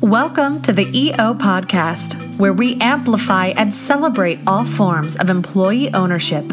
Welcome 0.00 0.60
to 0.62 0.72
the 0.72 0.86
EO 0.92 1.34
Podcast, 1.34 2.38
where 2.38 2.52
we 2.52 2.78
amplify 2.80 3.48
and 3.56 3.74
celebrate 3.74 4.38
all 4.46 4.64
forms 4.64 5.16
of 5.16 5.30
employee 5.30 5.92
ownership. 5.94 6.44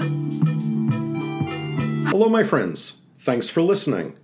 Hello, 2.09 2.29
my 2.29 2.43
friends. 2.43 3.01
Thanks 3.17 3.49
for 3.49 3.61
listening. 3.61 4.15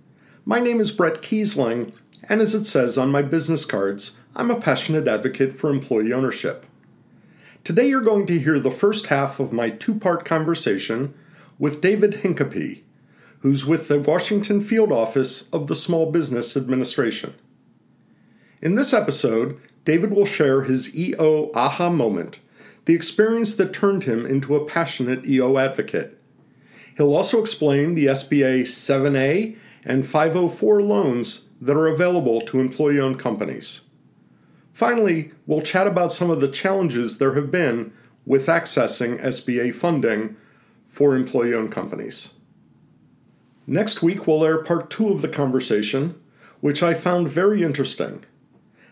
My 0.44 0.60
name 0.60 0.80
is 0.80 0.90
Bret 0.90 1.20
Keisling, 1.20 1.92
and 2.28 2.40
as 2.40 2.54
it 2.54 2.64
says 2.64 2.96
on 2.96 3.10
my 3.10 3.22
business 3.22 3.64
cards, 3.64 4.18
I'm 4.34 4.50
a 4.50 4.60
passionate 4.60 5.08
advocate 5.08 5.58
for 5.58 5.68
employee 5.70 6.12
ownership. 6.12 6.64
Today, 7.64 7.88
you're 7.88 8.00
going 8.00 8.26
to 8.26 8.38
hear 8.38 8.58
the 8.58 8.70
first 8.70 9.06
half 9.06 9.40
of 9.40 9.52
my 9.52 9.68
two 9.68 9.94
part 9.94 10.24
conversation 10.24 11.12
with 11.58 11.80
David 11.80 12.22
Hincapie, 12.22 12.82
who's 13.40 13.66
with 13.66 13.88
the 13.88 13.98
Washington 13.98 14.60
Field 14.60 14.92
Office 14.92 15.50
of 15.50 15.66
the 15.66 15.74
Small 15.74 16.10
Business 16.10 16.56
Administration. 16.56 17.34
In 18.60 18.74
this 18.74 18.92
episode, 18.92 19.60
David 19.84 20.12
will 20.12 20.26
share 20.26 20.62
his 20.62 20.98
EO 20.98 21.52
aha 21.54 21.90
moment, 21.90 22.40
the 22.86 22.94
experience 22.94 23.54
that 23.54 23.72
turned 23.72 24.02
him 24.02 24.26
into 24.26 24.56
a 24.56 24.64
passionate 24.64 25.24
EO 25.24 25.58
advocate. 25.58 26.20
He'll 26.96 27.14
also 27.14 27.40
explain 27.40 27.94
the 27.94 28.06
SBA 28.06 28.62
7A 28.62 29.56
and 29.84 30.04
504 30.04 30.82
loans 30.82 31.52
that 31.60 31.76
are 31.76 31.86
available 31.86 32.40
to 32.40 32.58
employee 32.58 32.98
owned 32.98 33.20
companies. 33.20 33.90
Finally, 34.72 35.30
we'll 35.46 35.62
chat 35.62 35.86
about 35.86 36.10
some 36.10 36.28
of 36.28 36.40
the 36.40 36.48
challenges 36.48 37.18
there 37.18 37.34
have 37.34 37.52
been 37.52 37.92
with 38.26 38.46
accessing 38.46 39.20
SBA 39.20 39.72
funding 39.72 40.36
for 40.88 41.14
employee 41.14 41.54
owned 41.54 41.70
companies. 41.70 42.40
Next 43.68 44.02
week, 44.02 44.26
we'll 44.26 44.44
air 44.44 44.64
part 44.64 44.90
two 44.90 45.10
of 45.10 45.22
the 45.22 45.28
conversation, 45.28 46.20
which 46.60 46.82
I 46.82 46.94
found 46.94 47.28
very 47.28 47.62
interesting 47.62 48.24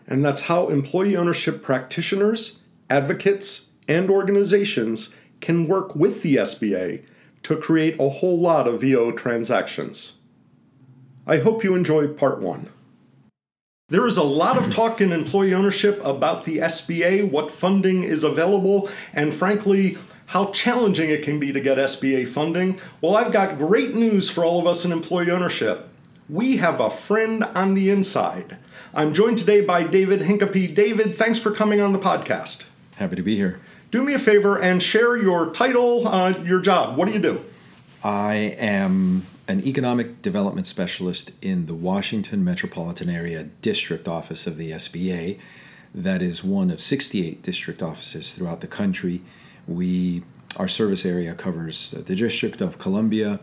and 0.07 0.23
that's 0.23 0.41
how 0.41 0.69
employee 0.69 1.17
ownership 1.17 1.61
practitioners, 1.61 2.63
advocates, 2.89 3.71
and 3.87 4.09
organizations 4.09 5.15
can 5.41 5.67
work 5.67 5.95
with 5.95 6.23
the 6.23 6.37
SBA 6.37 7.03
to 7.43 7.57
create 7.57 7.99
a 7.99 8.09
whole 8.09 8.39
lot 8.39 8.67
of 8.67 8.83
EO 8.83 9.11
transactions. 9.11 10.21
I 11.25 11.39
hope 11.39 11.63
you 11.63 11.75
enjoy 11.75 12.07
part 12.07 12.41
one. 12.41 12.69
There 13.89 14.05
is 14.05 14.17
a 14.17 14.23
lot 14.23 14.57
of 14.57 14.73
talk 14.73 14.99
in 14.99 15.13
employee 15.13 15.53
ownership 15.53 16.03
about 16.03 16.43
the 16.43 16.57
SBA, 16.57 17.31
what 17.31 17.51
funding 17.51 18.03
is 18.03 18.23
available, 18.23 18.89
and 19.13 19.33
frankly, 19.33 19.97
how 20.27 20.51
challenging 20.51 21.09
it 21.09 21.23
can 21.23 21.39
be 21.39 21.53
to 21.53 21.61
get 21.61 21.77
SBA 21.77 22.27
funding. 22.27 22.81
Well, 22.99 23.15
I've 23.15 23.31
got 23.31 23.57
great 23.57 23.95
news 23.95 24.29
for 24.29 24.43
all 24.43 24.59
of 24.59 24.67
us 24.67 24.83
in 24.83 24.91
employee 24.91 25.31
ownership. 25.31 25.87
We 26.27 26.57
have 26.57 26.81
a 26.81 26.89
friend 26.89 27.45
on 27.45 27.75
the 27.75 27.89
inside. 27.89 28.57
I'm 28.93 29.13
joined 29.13 29.37
today 29.37 29.61
by 29.61 29.83
David 29.83 30.21
Hincapie. 30.21 30.73
David, 30.73 31.15
thanks 31.15 31.37
for 31.37 31.51
coming 31.51 31.81
on 31.81 31.91
the 31.91 31.99
podcast. 31.99 32.67
Happy 32.95 33.17
to 33.17 33.21
be 33.21 33.35
here. 33.35 33.59
Do 33.91 34.01
me 34.01 34.13
a 34.13 34.19
favor 34.19 34.57
and 34.57 34.81
share 34.81 35.17
your 35.17 35.51
title, 35.51 36.07
uh, 36.07 36.29
your 36.29 36.61
job. 36.61 36.97
What 36.97 37.07
do 37.07 37.13
you 37.13 37.19
do? 37.19 37.41
I 38.03 38.55
am 38.57 39.25
an 39.47 39.65
economic 39.65 40.21
development 40.21 40.67
specialist 40.67 41.33
in 41.41 41.65
the 41.65 41.73
Washington 41.73 42.43
metropolitan 42.45 43.09
area 43.09 43.43
district 43.61 44.07
office 44.07 44.47
of 44.47 44.55
the 44.55 44.71
SBA. 44.71 45.37
That 45.93 46.21
is 46.21 46.43
one 46.43 46.71
of 46.71 46.79
68 46.79 47.43
district 47.43 47.83
offices 47.83 48.33
throughout 48.33 48.61
the 48.61 48.67
country. 48.67 49.21
We 49.67 50.23
our 50.55 50.67
service 50.67 51.05
area 51.05 51.35
covers 51.35 51.91
the 51.91 52.15
District 52.15 52.61
of 52.61 52.79
Columbia, 52.79 53.39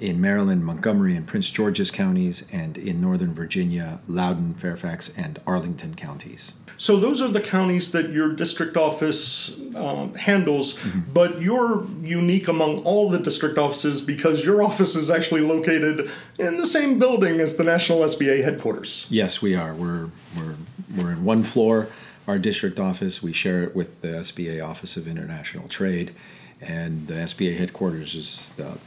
in 0.00 0.20
Maryland, 0.20 0.64
Montgomery, 0.64 1.14
and 1.14 1.26
Prince 1.26 1.50
George's 1.50 1.90
counties, 1.90 2.44
and 2.50 2.78
in 2.78 3.00
Northern 3.00 3.34
Virginia, 3.34 4.00
Loudoun, 4.08 4.54
Fairfax, 4.54 5.12
and 5.16 5.38
Arlington 5.46 5.94
counties. 5.94 6.54
So 6.78 6.96
those 6.96 7.20
are 7.20 7.28
the 7.28 7.42
counties 7.42 7.92
that 7.92 8.08
your 8.08 8.32
district 8.32 8.78
office 8.78 9.60
uh, 9.74 10.06
handles, 10.18 10.78
mm-hmm. 10.78 11.00
but 11.12 11.42
you're 11.42 11.86
unique 12.02 12.48
among 12.48 12.78
all 12.84 13.10
the 13.10 13.18
district 13.18 13.58
offices 13.58 14.00
because 14.00 14.46
your 14.46 14.62
office 14.62 14.96
is 14.96 15.10
actually 15.10 15.42
located 15.42 16.10
in 16.38 16.56
the 16.56 16.64
same 16.64 16.98
building 16.98 17.38
as 17.38 17.56
the 17.56 17.64
National 17.64 17.98
SBA 17.98 18.42
headquarters. 18.42 19.06
Yes, 19.10 19.42
we 19.42 19.54
are. 19.54 19.74
We're 19.74 20.08
we're 20.34 20.54
we're 20.96 21.12
in 21.12 21.22
one 21.22 21.44
floor. 21.44 21.88
Our 22.26 22.38
district 22.38 22.80
office. 22.80 23.22
We 23.22 23.34
share 23.34 23.62
it 23.62 23.76
with 23.76 24.00
the 24.00 24.08
SBA 24.08 24.64
Office 24.64 24.96
of 24.96 25.06
International 25.06 25.68
Trade 25.68 26.12
and 26.60 27.06
the 27.06 27.14
SBA 27.14 27.56
headquarters 27.56 28.14
is 28.14 28.52
the 28.56 28.78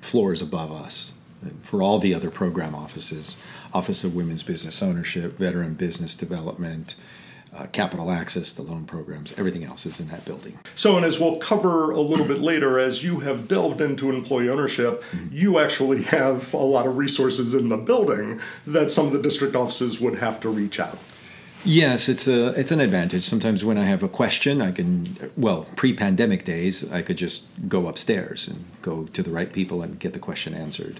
floors 0.00 0.42
above 0.42 0.72
us. 0.72 1.12
For 1.62 1.82
all 1.82 1.98
the 1.98 2.14
other 2.14 2.30
program 2.30 2.74
offices, 2.74 3.36
Office 3.74 4.04
of 4.04 4.14
Women's 4.14 4.44
Business 4.44 4.82
Ownership, 4.82 5.36
Veteran 5.38 5.74
Business 5.74 6.14
Development, 6.14 6.94
uh, 7.54 7.66
capital 7.66 8.10
access, 8.10 8.52
the 8.52 8.62
loan 8.62 8.84
programs, 8.84 9.36
everything 9.38 9.64
else 9.64 9.84
is 9.84 10.00
in 10.00 10.08
that 10.08 10.24
building. 10.24 10.58
So, 10.74 10.96
and 10.96 11.04
as 11.04 11.20
we'll 11.20 11.36
cover 11.36 11.90
a 11.90 12.00
little 12.00 12.26
bit 12.26 12.40
later, 12.40 12.78
as 12.78 13.04
you 13.04 13.20
have 13.20 13.46
delved 13.46 13.80
into 13.80 14.08
employee 14.08 14.48
ownership, 14.48 15.02
mm-hmm. 15.02 15.28
you 15.32 15.58
actually 15.58 16.02
have 16.04 16.54
a 16.54 16.58
lot 16.58 16.86
of 16.86 16.96
resources 16.96 17.54
in 17.54 17.68
the 17.68 17.76
building 17.76 18.40
that 18.66 18.90
some 18.90 19.06
of 19.06 19.12
the 19.12 19.20
district 19.20 19.54
offices 19.54 20.00
would 20.00 20.16
have 20.16 20.40
to 20.40 20.48
reach 20.48 20.80
out. 20.80 20.98
Yes, 21.64 22.08
it's 22.08 22.26
a 22.26 22.48
it's 22.58 22.72
an 22.72 22.80
advantage. 22.80 23.22
Sometimes 23.22 23.64
when 23.64 23.78
I 23.78 23.84
have 23.84 24.02
a 24.02 24.08
question, 24.08 24.60
I 24.60 24.72
can 24.72 25.30
well 25.36 25.66
pre-pandemic 25.76 26.44
days, 26.44 26.90
I 26.90 27.02
could 27.02 27.16
just 27.16 27.68
go 27.68 27.86
upstairs 27.86 28.48
and 28.48 28.64
go 28.82 29.04
to 29.04 29.22
the 29.22 29.30
right 29.30 29.52
people 29.52 29.82
and 29.82 29.98
get 29.98 30.12
the 30.12 30.18
question 30.18 30.54
answered. 30.54 30.98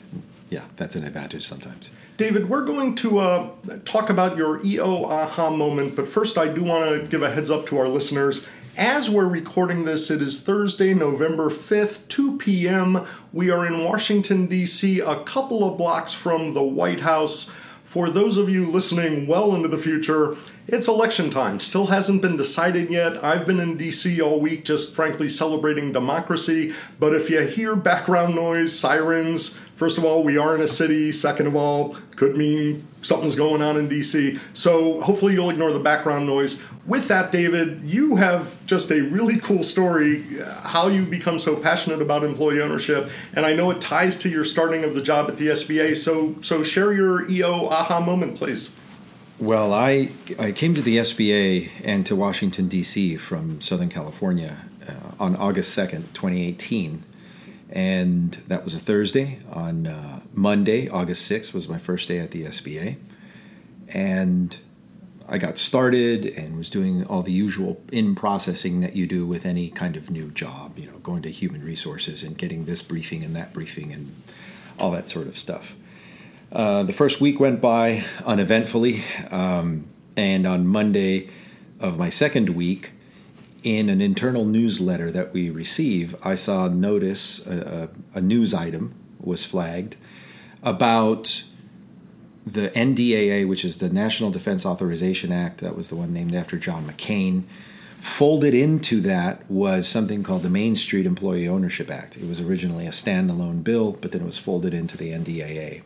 Yeah, 0.51 0.65
that's 0.77 0.95
an 0.95 1.05
advantage 1.05 1.47
sometimes. 1.47 1.91
David, 2.19 2.49
we're 2.49 2.65
going 2.65 2.95
to 2.97 3.19
uh, 3.19 3.51
talk 3.84 4.11
about 4.11 4.37
your 4.37 4.65
EO 4.65 5.06
aha 5.06 5.51
moment, 5.51 5.97
but 5.97 6.06
first 6.06 6.37
I 6.39 6.47
do 6.47 6.62
want 6.62 6.91
to 6.91 7.09
give 7.09 7.22
a 7.22 7.31
heads 7.31 7.51
up 7.51 7.67
to 7.67 7.78
our 7.78 7.89
listeners. 7.89 8.47
As 8.77 9.11
we're 9.11 9.28
recording 9.28 9.84
this, 9.84 10.11
it 10.11 10.22
is 10.22 10.43
Thursday, 10.43 10.95
November 10.95 11.49
5th, 11.49 12.06
2 12.09 12.39
p.m. 12.39 13.06
We 13.33 13.51
are 13.51 13.67
in 13.67 13.84
Washington, 13.84 14.47
D.C., 14.47 15.01
a 15.01 15.25
couple 15.25 15.69
of 15.69 15.77
blocks 15.77 16.12
from 16.12 16.55
the 16.55 16.62
White 16.62 17.01
House. 17.01 17.53
For 17.84 18.09
those 18.09 18.39
of 18.39 18.49
you 18.49 18.65
listening 18.65 19.27
well 19.27 19.55
into 19.55 19.69
the 19.69 19.77
future, 19.77 20.37
it's 20.69 20.87
election 20.87 21.28
time. 21.28 21.59
Still 21.59 21.87
hasn't 21.87 22.23
been 22.23 22.37
decided 22.37 22.89
yet. 22.89 23.23
I've 23.23 23.47
been 23.47 23.59
in 23.59 23.77
DC 23.77 24.25
all 24.25 24.41
week 24.41 24.65
just 24.65 24.95
frankly 24.95 25.28
celebrating 25.28 25.93
democracy. 25.93 26.73
But 27.00 27.15
if 27.15 27.28
you 27.28 27.41
hear 27.41 27.75
background 27.75 28.37
noise, 28.37 28.78
sirens, 28.78 29.59
first 29.77 29.99
of 29.99 30.05
all, 30.05 30.22
we 30.22 30.39
are 30.39 30.55
in 30.55 30.61
a 30.61 30.69
city. 30.69 31.11
Second 31.11 31.49
of 31.49 31.56
all, 31.56 31.97
could 32.15 32.37
mean 32.37 32.87
something's 33.01 33.34
going 33.34 33.61
on 33.61 33.77
in 33.77 33.89
DC. 33.89 34.39
So 34.55 35.01
hopefully 35.01 35.34
you'll 35.34 35.51
ignore 35.51 35.72
the 35.72 35.81
background 35.81 36.27
noise. 36.27 36.62
With 36.87 37.09
that, 37.09 37.33
David, 37.33 37.83
you 37.83 38.15
have 38.17 38.65
just 38.67 38.93
a 38.93 39.01
really 39.01 39.41
cool 39.41 39.65
story 39.65 40.25
uh, 40.41 40.61
how 40.61 40.87
you 40.87 41.05
become 41.05 41.41
so 41.41 41.56
passionate 41.56 42.01
about 42.01 42.22
employee 42.22 42.62
ownership. 42.62 43.11
And 43.34 43.45
I 43.45 43.53
know 43.53 43.71
it 43.72 43.81
ties 43.81 44.17
to 44.19 44.28
your 44.28 44.45
starting 44.45 44.84
of 44.84 44.95
the 44.95 45.03
job 45.03 45.28
at 45.28 45.39
the 45.39 45.49
SBA. 45.49 45.97
So, 45.97 46.37
so 46.41 46.62
share 46.62 46.93
your 46.93 47.28
EO 47.28 47.69
aha 47.69 47.99
moment, 47.99 48.37
please. 48.37 48.77
Well, 49.42 49.75
I, 49.75 50.10
I 50.38 50.53
came 50.53 50.72
to 50.75 50.82
the 50.82 50.98
SBA 50.98 51.72
and 51.82 52.06
to 52.06 52.14
Washington, 52.14 52.69
D.C. 52.69 53.16
from 53.16 53.60
Southern 53.60 53.88
California 53.88 54.56
uh, 54.88 54.92
on 55.19 55.34
August 55.34 55.76
2nd, 55.76 56.12
2018. 56.14 57.03
And 57.70 58.34
that 58.47 58.62
was 58.62 58.72
a 58.72 58.78
Thursday. 58.78 59.41
On 59.50 59.88
uh, 59.88 60.20
Monday, 60.32 60.88
August 60.88 61.28
6th, 61.28 61.53
was 61.53 61.69
my 61.69 61.78
first 61.78 62.06
day 62.06 62.20
at 62.20 62.30
the 62.30 62.44
SBA. 62.44 62.98
And 63.88 64.56
I 65.28 65.38
got 65.38 65.59
started 65.59 66.24
and 66.24 66.56
was 66.56 66.70
doing 66.70 67.04
all 67.06 67.22
the 67.22 67.32
usual 67.32 67.82
in 67.91 68.14
processing 68.14 68.78
that 68.82 68.94
you 68.94 69.09
do 69.09 69.26
with 69.26 69.44
any 69.44 69.70
kind 69.70 69.97
of 69.97 70.09
new 70.09 70.30
job, 70.30 70.78
you 70.78 70.86
know, 70.86 70.98
going 70.98 71.22
to 71.22 71.30
human 71.32 71.64
resources 71.64 72.22
and 72.22 72.38
getting 72.38 72.66
this 72.66 72.80
briefing 72.80 73.24
and 73.24 73.34
that 73.34 73.53
briefing 73.53 73.92
and 73.92 74.14
all 74.78 74.92
that 74.92 75.09
sort 75.09 75.26
of 75.26 75.36
stuff. 75.36 75.74
Uh, 76.53 76.83
the 76.83 76.93
first 76.93 77.19
week 77.19 77.41
went 77.41 77.63
by 77.63 78.04
uneventfully, 78.27 79.03
um, 79.31 79.87
and 80.19 80.47
on 80.47 80.66
Monday 80.66 81.31
of 81.81 81.99
my 81.99 82.10
second 82.10 82.51
week, 82.51 82.93
in 83.65 83.89
an 83.89 84.03
internal 84.03 84.45
newsletter 84.45 85.10
that 85.10 85.33
we 85.33 85.49
receive, 85.49 86.15
I 86.22 86.34
saw 86.34 86.69
notice, 86.69 87.47
a, 87.47 87.89
a, 88.15 88.19
a 88.19 88.21
news 88.21 88.53
item 88.53 88.95
was 89.19 89.47
flagged 89.47 89.97
about 90.63 91.45
the 92.45 92.69
NDAA, 92.71 93.48
which 93.48 93.65
is 93.65 93.78
the 93.78 93.89
National 93.89 94.31
Defense 94.31 94.66
Authorization 94.66 95.33
Act, 95.33 95.60
that 95.60 95.75
was 95.75 95.89
the 95.89 95.97
one 95.97 96.13
named 96.13 96.34
after 96.34 96.59
John 96.59 96.84
McCain. 96.84 97.45
Folded 97.97 98.53
into 98.53 99.01
that 99.03 99.48
was 99.51 99.89
something 99.89 100.22
called 100.22 100.43
the 100.43 100.51
Main 100.51 100.75
Street 100.75 101.07
Employee 101.07 101.48
Ownership 101.48 101.89
Act. 101.89 102.16
It 102.16 102.28
was 102.28 102.41
originally 102.41 102.87
a 102.87 102.91
standalone 102.91 103.65
bill, 103.65 103.93
but 103.93 104.13
then 104.13 104.21
it 104.21 104.27
was 104.27 104.39
folded 104.39 104.75
into 104.75 104.98
the 104.98 105.13
NDAA 105.13 105.83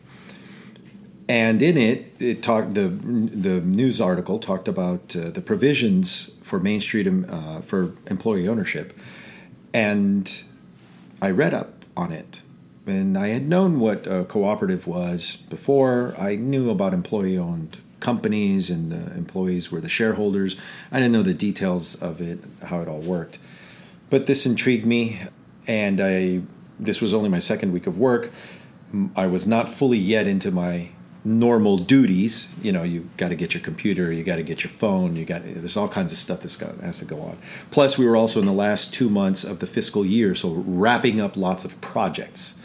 and 1.29 1.61
in 1.61 1.77
it, 1.77 2.13
it 2.19 2.41
talked 2.41 2.73
the 2.73 2.87
the 2.87 3.61
news 3.61 3.99
article 3.99 4.39
talked 4.39 4.67
about 4.67 5.15
uh, 5.15 5.29
the 5.29 5.41
provisions 5.41 6.37
for 6.43 6.59
Main 6.59 6.81
Street 6.81 7.07
um, 7.07 7.25
uh, 7.29 7.61
for 7.61 7.93
employee 8.07 8.47
ownership, 8.47 8.97
and 9.73 10.43
I 11.21 11.31
read 11.31 11.53
up 11.53 11.85
on 11.95 12.11
it, 12.11 12.41
and 12.85 13.17
I 13.17 13.29
had 13.29 13.47
known 13.47 13.79
what 13.79 14.07
a 14.07 14.23
cooperative 14.25 14.87
was 14.87 15.37
before. 15.49 16.13
I 16.17 16.35
knew 16.35 16.69
about 16.69 16.93
employee 16.93 17.37
owned 17.37 17.79
companies 17.99 18.69
and 18.69 18.91
the 18.91 19.13
employees 19.15 19.71
were 19.71 19.81
the 19.81 19.89
shareholders. 19.89 20.55
I 20.91 20.99
didn't 20.99 21.13
know 21.13 21.23
the 21.23 21.33
details 21.33 22.01
of 22.01 22.21
it, 22.21 22.39
how 22.65 22.79
it 22.79 22.87
all 22.87 23.01
worked. 23.01 23.39
But 24.09 24.27
this 24.27 24.45
intrigued 24.45 24.85
me, 24.85 25.21
and 25.65 25.99
I 25.99 26.41
this 26.79 27.01
was 27.01 27.13
only 27.13 27.29
my 27.29 27.39
second 27.39 27.71
week 27.73 27.87
of 27.87 27.97
work. 27.97 28.31
I 29.15 29.27
was 29.27 29.45
not 29.47 29.67
fully 29.67 29.97
yet 29.97 30.27
into 30.27 30.51
my 30.51 30.89
normal 31.27 31.77
duties. 31.77 32.53
You 32.61 32.71
know, 32.71 32.83
you 32.83 33.09
got 33.17 33.29
to 33.29 33.35
get 33.35 33.53
your 33.53 33.61
computer, 33.61 34.11
you 34.11 34.23
got 34.23 34.37
to 34.37 34.43
get 34.43 34.63
your 34.63 34.71
phone, 34.71 35.15
you 35.15 35.25
got 35.25 35.41
there's 35.43 35.75
all 35.75 35.89
kinds 35.89 36.11
of 36.11 36.17
stuff 36.17 36.39
that 36.39 36.51
has 36.51 36.57
got 36.57 36.93
to 36.93 37.05
go 37.05 37.21
on. 37.21 37.37
Plus, 37.69 37.97
we 37.97 38.05
were 38.05 38.15
also 38.15 38.39
in 38.39 38.45
the 38.45 38.53
last 38.53 38.93
two 38.93 39.09
months 39.09 39.43
of 39.43 39.59
the 39.59 39.67
fiscal 39.67 40.05
year, 40.05 40.33
so 40.33 40.49
wrapping 40.49 41.19
up 41.19 41.35
lots 41.35 41.65
of 41.65 41.79
projects. 41.81 42.61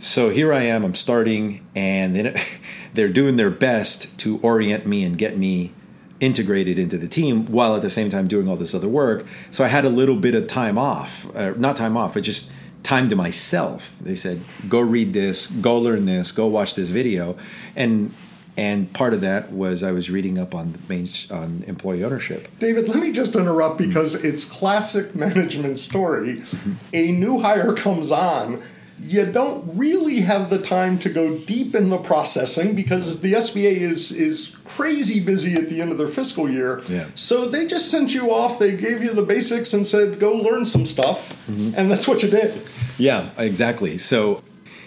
So 0.00 0.30
here 0.30 0.52
I 0.52 0.62
am. 0.62 0.84
I'm 0.84 0.96
starting, 0.96 1.64
and 1.76 2.36
they're 2.94 3.08
doing 3.08 3.36
their 3.36 3.50
best 3.50 4.18
to 4.20 4.38
orient 4.40 4.86
me 4.86 5.04
and 5.04 5.16
get 5.16 5.38
me 5.38 5.72
integrated 6.20 6.78
into 6.78 6.98
the 6.98 7.08
team 7.08 7.46
while 7.46 7.76
at 7.76 7.82
the 7.82 7.90
same 7.90 8.10
time 8.10 8.26
doing 8.26 8.48
all 8.48 8.56
this 8.56 8.74
other 8.74 8.88
work. 8.88 9.24
So 9.50 9.64
I 9.64 9.68
had 9.68 9.84
a 9.84 9.88
little 9.88 10.16
bit 10.16 10.34
of 10.34 10.46
time 10.46 10.78
off, 10.78 11.34
uh, 11.36 11.52
not 11.56 11.76
time 11.76 11.96
off, 11.96 12.14
but 12.14 12.24
just 12.24 12.52
time 12.84 13.08
to 13.08 13.16
myself. 13.16 13.96
They 14.00 14.14
said, 14.14 14.40
"Go 14.68 14.78
read 14.78 15.12
this, 15.12 15.48
go 15.48 15.76
learn 15.76 16.06
this, 16.06 16.30
go 16.30 16.46
watch 16.46 16.76
this 16.76 16.90
video," 16.90 17.36
and 17.74 18.12
and 18.56 18.92
part 18.92 19.14
of 19.14 19.20
that 19.22 19.50
was 19.50 19.82
I 19.82 19.90
was 19.90 20.10
reading 20.10 20.38
up 20.38 20.54
on 20.54 20.78
main, 20.88 21.08
on 21.30 21.64
employee 21.66 22.04
ownership. 22.04 22.46
David, 22.60 22.86
let 22.86 22.98
me 22.98 23.10
just 23.10 23.34
interrupt 23.34 23.78
because 23.78 24.14
it's 24.24 24.44
classic 24.44 25.14
management 25.16 25.78
story. 25.78 26.36
Mm-hmm. 26.36 26.72
A 26.92 27.12
new 27.12 27.40
hire 27.40 27.72
comes 27.72 28.12
on 28.12 28.62
you 29.00 29.26
don't 29.26 29.76
really 29.76 30.20
have 30.20 30.50
the 30.50 30.58
time 30.58 30.98
to 31.00 31.08
go 31.08 31.36
deep 31.36 31.74
in 31.74 31.90
the 31.90 31.98
processing 31.98 32.74
because 32.74 33.20
the 33.20 33.34
SBA 33.34 33.76
is 33.76 34.12
is 34.12 34.56
crazy 34.64 35.20
busy 35.20 35.54
at 35.54 35.68
the 35.68 35.80
end 35.80 35.92
of 35.92 35.98
their 35.98 36.08
fiscal 36.08 36.48
year. 36.48 36.82
Yeah. 36.88 37.08
So 37.14 37.46
they 37.46 37.66
just 37.66 37.90
sent 37.90 38.14
you 38.14 38.32
off. 38.32 38.58
They 38.58 38.76
gave 38.76 39.02
you 39.02 39.12
the 39.12 39.22
basics 39.22 39.72
and 39.74 39.84
said, 39.86 40.18
"Go 40.18 40.34
learn 40.34 40.64
some 40.64 40.86
stuff," 40.86 41.46
mm-hmm. 41.46 41.78
and 41.78 41.90
that's 41.90 42.08
what 42.08 42.22
you 42.22 42.30
did. 42.30 42.60
Yeah, 42.98 43.30
exactly. 43.36 43.98
So. 43.98 44.42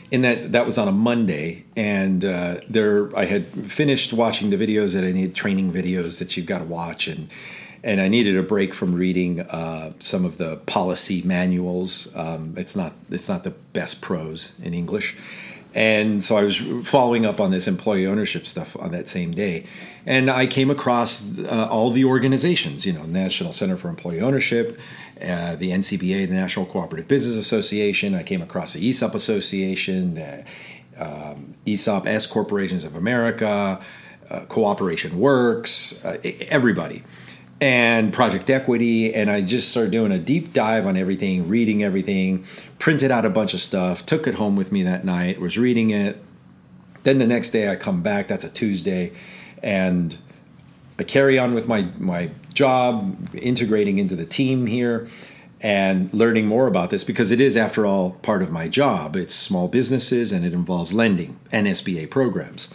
In 0.10 0.22
that 0.22 0.54
that 0.54 0.66
was 0.66 0.78
on 0.78 0.88
a 0.88 0.94
Monday, 0.94 1.66
and 1.76 2.24
uh, 2.24 2.62
there 2.70 3.14
I 3.14 3.26
had 3.26 3.46
finished 3.46 4.14
watching 4.14 4.52
the 4.52 4.56
videos 4.56 4.94
that 4.94 5.04
I 5.04 5.12
need 5.12 5.36
training 5.36 5.74
videos 5.74 6.20
that 6.20 6.38
you've 6.38 6.46
got 6.46 6.60
to 6.60 6.64
watch, 6.64 7.10
and 7.10 7.28
and 7.88 8.02
I 8.02 8.10
needed 8.10 8.36
a 8.36 8.44
break 8.44 8.74
from 8.74 8.94
reading 8.94 9.40
uh, 9.40 9.94
some 10.00 10.26
of 10.26 10.38
the 10.38 10.58
policy 10.66 11.22
manuals. 11.22 12.14
Um, 12.18 12.54
it's 12.58 12.76
not 12.76 12.92
it's 13.10 13.30
not 13.30 13.46
the 13.46 13.52
best 13.72 14.02
prose 14.02 14.52
in 14.62 14.74
English, 14.74 15.16
and 15.74 16.22
so 16.22 16.36
I 16.36 16.44
was 16.44 16.58
following 16.86 17.26
up 17.26 17.40
on 17.40 17.50
this 17.52 17.66
employee 17.66 18.06
ownership 18.06 18.46
stuff 18.46 18.76
on 18.76 18.92
that 18.92 19.08
same 19.08 19.32
day, 19.32 19.66
and 20.06 20.30
I 20.30 20.48
came 20.48 20.70
across 20.70 21.40
uh, 21.40 21.70
all 21.72 21.90
the 21.90 22.04
organizations. 22.04 22.86
You 22.86 22.92
know, 22.92 23.04
National 23.04 23.54
Center 23.54 23.78
for 23.78 23.88
Employee 23.88 24.20
Ownership. 24.20 24.78
Uh, 25.22 25.56
the 25.56 25.72
NCBA, 25.72 26.28
the 26.28 26.36
National 26.36 26.66
Cooperative 26.66 27.08
Business 27.08 27.38
Association. 27.38 28.14
I 28.14 28.22
came 28.22 28.42
across 28.42 28.74
the 28.74 28.88
ESOP 28.88 29.16
Association, 29.16 30.14
the 30.14 30.44
um, 30.98 31.56
ESOP 31.66 32.06
S 32.06 32.28
Corporations 32.28 32.84
of 32.84 32.96
America, 32.96 33.80
uh, 34.30 34.40
Cooperation 34.42 35.18
Works, 35.18 36.04
uh, 36.06 36.18
everybody 36.50 37.02
and 37.60 38.14
project 38.14 38.50
equity 38.50 39.14
and 39.14 39.30
i 39.30 39.42
just 39.42 39.70
started 39.72 39.92
doing 39.92 40.12
a 40.12 40.20
deep 40.20 40.54
dive 40.54 40.86
on 40.86 40.96
everything 40.96 41.48
reading 41.48 41.84
everything 41.84 42.46
printed 42.78 43.10
out 43.10 43.26
a 43.26 43.30
bunch 43.30 43.54
of 43.54 43.60
stuff 43.60 44.06
took 44.06 44.28
it 44.28 44.36
home 44.36 44.56
with 44.56 44.72
me 44.72 44.84
that 44.84 45.04
night 45.04 45.40
was 45.40 45.58
reading 45.58 45.90
it. 45.90 46.24
Then 47.04 47.18
the 47.20 47.28
next 47.28 47.52
day 47.52 47.70
i 47.70 47.76
come 47.76 48.04
back 48.04 48.28
that's 48.28 48.44
a 48.44 48.50
tuesday 48.50 49.12
and 49.64 50.18
i 51.00 51.04
carry 51.04 51.40
on 51.40 51.54
with 51.54 51.68
my 51.68 51.88
my 51.98 52.30
job 52.54 53.30
integrating 53.34 53.98
into 53.98 54.16
the 54.16 54.26
team 54.26 54.68
here 54.68 55.08
and 55.62 56.14
learning 56.14 56.46
more 56.46 56.68
about 56.68 56.90
this 56.90 57.04
because 57.04 57.32
it 57.32 57.42
is 57.42 57.58
after 57.58 57.86
all 57.86 58.12
part 58.12 58.44
of 58.44 58.52
my 58.52 58.68
job. 58.68 59.16
It's 59.16 59.34
small 59.34 59.68
businesses 59.68 60.32
and 60.32 60.46
it 60.46 60.54
involves 60.54 60.94
lending 60.94 61.40
and 61.52 61.68
sba 61.68 62.10
programs. 62.10 62.70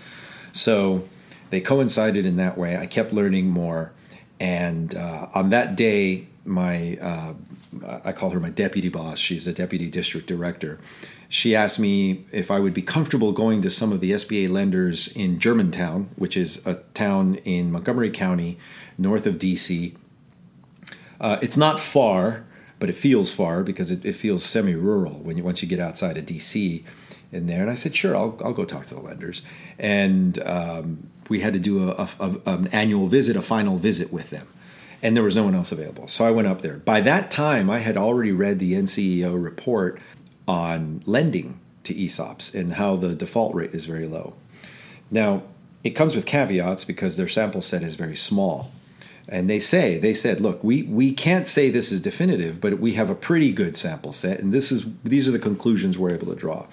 So 0.52 1.08
they 1.50 1.61
coincided 1.61 2.26
in 2.26 2.37
that 2.37 2.58
way. 2.58 2.76
I 2.76 2.87
kept 2.87 3.12
learning 3.12 3.49
more 3.49 3.93
and 4.43 4.97
uh, 4.97 5.29
on 5.35 5.50
that 5.50 5.77
day, 5.77 6.27
my 6.44 6.97
uh, 7.00 7.35
I 8.05 8.11
call 8.11 8.31
her 8.31 8.41
my 8.41 8.50
deputy 8.50 8.89
boss. 8.89 9.21
She's 9.21 9.47
a 9.47 9.53
deputy 9.53 9.89
district 9.89 10.27
director. 10.27 10.81
She 11.29 11.55
asked 11.55 11.79
me 11.79 12.25
if 12.33 12.50
I 12.50 12.59
would 12.59 12.75
be 12.75 12.83
comfortable 12.83 13.31
going 13.31 13.62
to 13.62 13.71
some 13.71 13.93
of 13.93 14.00
the 14.00 14.11
SBA 14.11 14.50
lenders 14.50 15.06
in 15.06 15.39
Germantown, 15.39 16.11
which 16.17 16.37
is 16.37 16.67
a 16.67 16.75
town 16.93 17.37
in 17.44 17.71
Montgomery 17.71 18.11
County, 18.11 18.59
north 18.99 19.29
of 19.29 19.37
DC. 19.37 19.94
Uh, 21.21 21.39
it's 21.41 21.56
not 21.56 21.79
far, 21.79 22.44
but 22.81 22.91
it 22.91 22.94
feels 22.94 23.33
far 23.33 23.62
because 23.62 23.93
it, 23.93 24.05
it 24.05 24.15
feels 24.15 24.44
semi-rural 24.44 25.21
when 25.21 25.37
you 25.37 25.44
once 25.44 25.62
you 25.62 25.69
get 25.69 25.79
outside 25.79 26.19
of 26.19 26.27
DC 26.27 26.83
in 27.32 27.46
there. 27.46 27.62
And 27.62 27.70
I 27.70 27.75
said, 27.75 27.96
sure, 27.96 28.14
I'll, 28.14 28.38
I'll 28.44 28.52
go 28.52 28.64
talk 28.64 28.87
to 28.87 28.94
the 28.94 29.00
lenders. 29.00 29.43
And 29.79 30.40
um, 30.43 31.11
we 31.29 31.40
had 31.40 31.55
to 31.55 31.58
do 31.58 31.90
a, 31.90 32.08
a, 32.20 32.38
a, 32.46 32.55
an 32.55 32.69
annual 32.69 33.08
visit, 33.08 33.37
a 33.37 33.43
final 33.43 33.79
visit 33.79 34.12
with 34.12 34.31
them. 34.31 34.46
And 35.02 35.17
there 35.17 35.25
was 35.25 35.34
no 35.34 35.43
one 35.43 35.55
else 35.55 35.73
available. 35.73 36.06
So 36.06 36.25
I 36.25 36.31
went 36.31 36.46
up 36.46 36.61
there. 36.61 36.76
By 36.76 37.00
that 37.00 37.31
time, 37.31 37.69
I 37.70 37.81
had 37.81 37.96
already 37.96 38.31
read 38.31 38.58
the 38.58 38.75
NCEO 38.75 39.43
report 39.43 39.99
on 40.46 41.02
lending 41.06 41.58
to 41.84 41.94
ESOPs 41.94 42.55
and 42.55 42.75
how 42.75 42.96
the 42.96 43.14
default 43.14 43.55
rate 43.55 43.75
is 43.75 43.84
very 43.84 44.06
low. 44.06 44.34
Now, 45.11 45.43
it 45.82 45.90
comes 45.90 46.14
with 46.14 46.26
caveats 46.26 46.84
because 46.84 47.17
their 47.17 47.29
sample 47.29 47.62
set 47.62 47.82
is 47.82 47.96
very 47.96 48.14
small. 48.14 48.70
And 49.29 49.49
they 49.49 49.58
say, 49.58 49.99
they 49.99 50.14
said, 50.14 50.40
look, 50.40 50.62
we, 50.62 50.82
we 50.82 51.12
can't 51.12 51.46
say 51.46 51.70
this 51.70 51.90
is 51.90 52.00
definitive, 52.00 52.61
but 52.61 52.79
we 52.79 52.94
have 52.94 53.08
a 53.08 53.14
pretty 53.14 53.52
good 53.52 53.76
sample 53.76 54.12
set, 54.12 54.40
and 54.40 54.52
this 54.52 54.73
is 54.73 54.84
these 55.05 55.29
are 55.29 55.31
the 55.31 55.38
conclusions 55.38 55.96
we're 55.96 56.12
able 56.12 56.26
to 56.26 56.34
draw. 56.34 56.67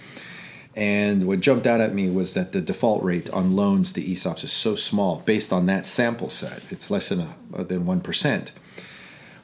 And 0.76 1.28
what 1.28 1.40
jumped 1.40 1.68
out 1.68 1.82
at 1.82 1.94
me 1.94 2.10
was 2.10 2.34
that 2.36 2.52
the 2.52 2.62
default 2.62 3.04
rate 3.04 3.30
on 3.32 3.56
loans 3.56 3.92
to 3.94 4.02
ESOPs 4.02 4.44
is 4.44 4.52
so 4.52 4.76
small 4.76 5.24
based 5.26 5.52
on 5.52 5.66
that 5.66 5.86
sample 5.86 6.30
set. 6.30 6.62
It's 6.72 6.90
less 6.92 7.10
than, 7.10 7.28
a, 7.54 7.64
than 7.64 7.86
1%. 7.86 8.52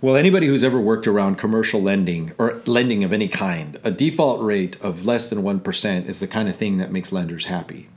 Well, 0.01 0.16
anybody 0.16 0.48
who's 0.48 0.63
ever 0.63 0.80
worked 0.80 1.07
around 1.07 1.38
commercial 1.38 1.81
lending 1.81 2.31
or 2.38 2.62
lending 2.66 3.04
of 3.04 3.12
any 3.12 3.27
kind, 3.27 3.80
a 3.83 3.92
default 3.92 4.42
rate 4.42 4.80
of 4.81 5.06
less 5.06 5.30
than 5.30 5.39
1% 5.39 6.07
is 6.07 6.19
the 6.19 6.27
kind 6.27 6.48
of 6.48 6.56
thing 6.56 6.77
that 6.77 6.92
makes 6.92 7.12
lenders 7.12 7.45
happy. 7.45 7.89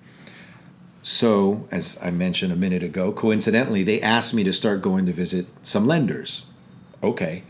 So, 1.03 1.69
as 1.71 1.99
I 2.03 2.11
mentioned 2.11 2.53
a 2.53 2.57
minute 2.57 2.83
ago, 2.83 3.13
coincidentally, 3.13 3.83
they 3.83 4.01
asked 4.01 4.35
me 4.35 4.43
to 4.45 4.53
start 4.53 4.83
going 4.83 5.07
to 5.07 5.13
visit 5.13 5.47
some 5.63 5.87
lenders. 5.87 6.47
Okay. 7.03 7.45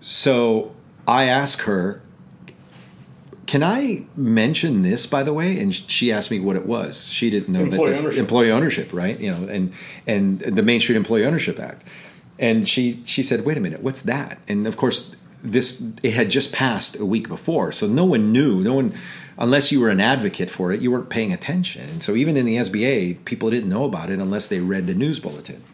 So 0.00 0.74
I 1.06 1.24
asked 1.24 1.62
her, 1.62 2.02
can 3.48 3.62
I 3.62 4.04
mention 4.14 4.82
this, 4.82 5.06
by 5.06 5.22
the 5.22 5.32
way? 5.32 5.58
And 5.58 5.74
she 5.74 6.12
asked 6.12 6.30
me 6.30 6.38
what 6.38 6.54
it 6.54 6.66
was. 6.66 7.08
She 7.08 7.30
didn't 7.30 7.48
know 7.48 7.60
employee 7.60 7.78
that 7.78 7.92
this, 7.94 8.00
ownership. 8.02 8.20
employee 8.20 8.50
ownership, 8.50 8.92
right? 8.92 9.18
You 9.18 9.30
know, 9.30 9.48
and 9.48 9.72
and 10.06 10.38
the 10.40 10.62
Main 10.62 10.80
Street 10.80 10.96
Employee 10.96 11.24
Ownership 11.24 11.58
Act. 11.58 11.82
And 12.38 12.68
she 12.68 13.02
she 13.04 13.22
said, 13.22 13.46
"Wait 13.46 13.56
a 13.56 13.60
minute, 13.60 13.82
what's 13.82 14.02
that?" 14.02 14.38
And 14.48 14.66
of 14.66 14.76
course, 14.76 15.16
this 15.42 15.82
it 16.02 16.12
had 16.12 16.30
just 16.30 16.52
passed 16.52 17.00
a 17.00 17.06
week 17.06 17.26
before, 17.26 17.72
so 17.72 17.86
no 17.86 18.04
one 18.04 18.32
knew. 18.32 18.60
No 18.62 18.74
one, 18.74 18.92
unless 19.38 19.72
you 19.72 19.80
were 19.80 19.88
an 19.88 20.00
advocate 20.00 20.50
for 20.50 20.70
it, 20.70 20.82
you 20.82 20.90
weren't 20.90 21.08
paying 21.08 21.32
attention. 21.32 21.88
And 21.88 22.02
so 22.02 22.14
even 22.14 22.36
in 22.36 22.44
the 22.44 22.56
SBA, 22.56 23.24
people 23.24 23.50
didn't 23.50 23.70
know 23.70 23.86
about 23.86 24.10
it 24.10 24.18
unless 24.18 24.48
they 24.48 24.60
read 24.60 24.86
the 24.86 24.94
news 24.94 25.20
bulletin. 25.20 25.64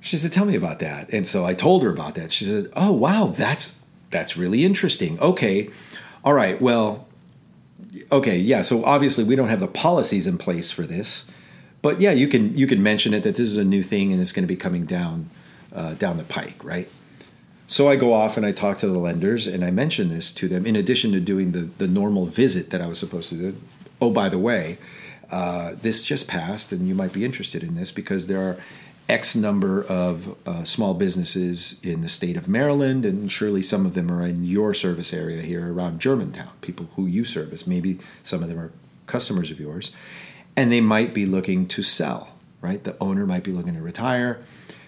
She 0.00 0.16
said, 0.16 0.32
"Tell 0.32 0.44
me 0.44 0.56
about 0.56 0.80
that." 0.80 1.12
And 1.12 1.24
so 1.24 1.46
I 1.46 1.54
told 1.54 1.84
her 1.84 1.90
about 1.90 2.16
that. 2.16 2.32
She 2.32 2.44
said, 2.44 2.68
"Oh 2.74 2.90
wow, 2.90 3.26
that's 3.26 3.80
that's 4.10 4.36
really 4.36 4.64
interesting. 4.64 5.20
Okay." 5.20 5.70
All 6.26 6.34
right, 6.34 6.60
well, 6.60 7.06
okay, 8.10 8.36
yeah. 8.36 8.62
So 8.62 8.84
obviously 8.84 9.22
we 9.22 9.36
don't 9.36 9.48
have 9.48 9.60
the 9.60 9.68
policies 9.68 10.26
in 10.26 10.38
place 10.38 10.72
for 10.72 10.82
this, 10.82 11.30
but 11.82 12.00
yeah, 12.00 12.10
you 12.10 12.26
can 12.26 12.58
you 12.58 12.66
can 12.66 12.82
mention 12.82 13.14
it 13.14 13.22
that 13.22 13.36
this 13.36 13.48
is 13.48 13.56
a 13.56 13.64
new 13.64 13.84
thing 13.84 14.10
and 14.10 14.20
it's 14.20 14.32
going 14.32 14.42
to 14.42 14.48
be 14.48 14.56
coming 14.56 14.86
down 14.86 15.30
uh, 15.72 15.94
down 15.94 16.16
the 16.16 16.24
pike, 16.24 16.64
right? 16.64 16.88
So 17.68 17.88
I 17.88 17.94
go 17.94 18.12
off 18.12 18.36
and 18.36 18.44
I 18.44 18.50
talk 18.50 18.78
to 18.78 18.88
the 18.88 18.98
lenders 18.98 19.46
and 19.46 19.64
I 19.64 19.70
mention 19.70 20.08
this 20.08 20.32
to 20.34 20.48
them 20.48 20.66
in 20.66 20.74
addition 20.74 21.12
to 21.12 21.20
doing 21.20 21.52
the 21.52 21.68
the 21.78 21.86
normal 21.86 22.26
visit 22.26 22.70
that 22.70 22.80
I 22.80 22.88
was 22.88 22.98
supposed 22.98 23.28
to 23.28 23.36
do. 23.36 23.56
Oh, 24.00 24.10
by 24.10 24.28
the 24.28 24.38
way, 24.38 24.78
uh, 25.30 25.76
this 25.80 26.04
just 26.04 26.26
passed 26.26 26.72
and 26.72 26.88
you 26.88 26.94
might 26.96 27.12
be 27.12 27.24
interested 27.24 27.62
in 27.62 27.76
this 27.76 27.92
because 27.92 28.26
there 28.26 28.40
are 28.40 28.56
X 29.08 29.36
number 29.36 29.84
of 29.84 30.36
uh, 30.46 30.64
small 30.64 30.92
businesses 30.92 31.78
in 31.82 32.00
the 32.00 32.08
state 32.08 32.36
of 32.36 32.48
Maryland, 32.48 33.04
and 33.04 33.30
surely 33.30 33.62
some 33.62 33.86
of 33.86 33.94
them 33.94 34.10
are 34.10 34.26
in 34.26 34.44
your 34.44 34.74
service 34.74 35.12
area 35.12 35.42
here 35.42 35.72
around 35.72 36.00
Germantown, 36.00 36.50
people 36.60 36.88
who 36.96 37.06
you 37.06 37.24
service. 37.24 37.66
Maybe 37.66 38.00
some 38.24 38.42
of 38.42 38.48
them 38.48 38.58
are 38.58 38.72
customers 39.06 39.50
of 39.52 39.60
yours, 39.60 39.94
and 40.56 40.72
they 40.72 40.80
might 40.80 41.14
be 41.14 41.24
looking 41.24 41.68
to 41.68 41.82
sell, 41.84 42.32
right? 42.60 42.82
The 42.82 42.96
owner 43.00 43.26
might 43.26 43.44
be 43.44 43.52
looking 43.52 43.74
to 43.74 43.80
retire. 43.80 44.40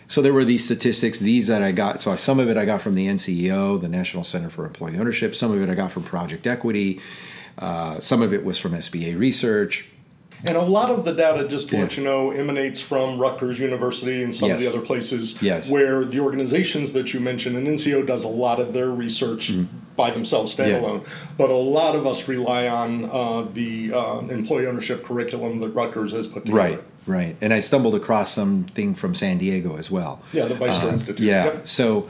So 0.09 0.23
there 0.23 0.33
were 0.33 0.45
these 0.45 0.65
statistics, 0.65 1.21
these 1.21 1.47
that 1.47 1.63
I 1.63 1.71
got. 1.71 2.01
So 2.01 2.17
some 2.17 2.41
of 2.41 2.49
it 2.49 2.57
I 2.57 2.65
got 2.65 2.81
from 2.81 2.95
the 2.95 3.07
NCEO, 3.07 3.81
the 3.81 3.89
National 3.89 4.25
Center 4.25 4.49
for 4.49 4.65
Employee 4.65 4.99
Ownership. 4.99 5.35
Some 5.35 5.53
of 5.53 5.63
it 5.63 5.69
I 5.69 5.75
got 5.75 5.93
from 5.93 6.03
Project 6.03 6.47
Equity. 6.47 7.01
Uh, 7.59 8.01
some 8.01 8.23
of 8.23 8.33
it 8.33 8.45
was 8.45 8.59
from 8.59 8.73
SBA 8.73 9.19
Research. 9.19 9.89
And 10.47 10.57
a 10.57 10.63
lot 10.63 10.91
of 10.91 11.05
the 11.05 11.13
data, 11.13 11.49
just 11.49 11.71
to 11.71 11.77
yeah. 11.77 11.83
let 11.83 11.97
you 11.97 12.05
know, 12.05 12.31
emanates 12.31 12.81
from 12.81 13.19
Rutgers 13.19 13.59
University 13.59 14.23
and 14.23 14.35
some 14.35 14.49
yes. 14.49 14.65
of 14.65 14.73
the 14.73 14.79
other 14.79 14.87
places 14.87 15.43
yes. 15.43 15.71
where 15.71 16.05
the 16.05 16.21
organizations 16.21 16.93
that 16.93 17.13
you 17.13 17.21
mentioned, 17.21 17.57
and 17.57 17.67
NCEO 17.67 18.07
does 18.07 18.25
a 18.25 18.29
lot 18.29 18.61
of 18.61 18.73
their 18.73 18.89
research 18.89 19.51
mm-hmm. 19.51 19.77
by 19.97 20.11
themselves, 20.11 20.55
standalone. 20.55 21.03
Yeah. 21.03 21.13
But 21.37 21.51
a 21.51 21.57
lot 21.57 21.97
of 21.97 22.07
us 22.07 22.29
rely 22.29 22.69
on 22.69 23.07
uh, 23.07 23.49
the 23.53 23.93
uh, 23.93 24.19
employee 24.29 24.67
ownership 24.67 25.05
curriculum 25.05 25.59
that 25.59 25.71
Rutgers 25.71 26.13
has 26.13 26.27
put 26.27 26.47
together. 26.47 26.77
Right, 26.77 26.85
right. 27.07 27.37
And 27.41 27.53
I 27.53 27.61
stumbled 27.61 27.97
across 27.97 28.33
something 28.33 28.95
from 28.95 29.15
San 29.17 29.39
Diego 29.39 29.77
as 29.77 29.91
well. 29.91 30.23
Yeah, 30.33 30.45
the 30.45 30.55
Beyster 30.55 30.85
uh, 30.85 30.93
Institute. 30.93 31.21
Yeah. 31.21 31.45
Yep. 31.47 31.67
So 31.67 32.09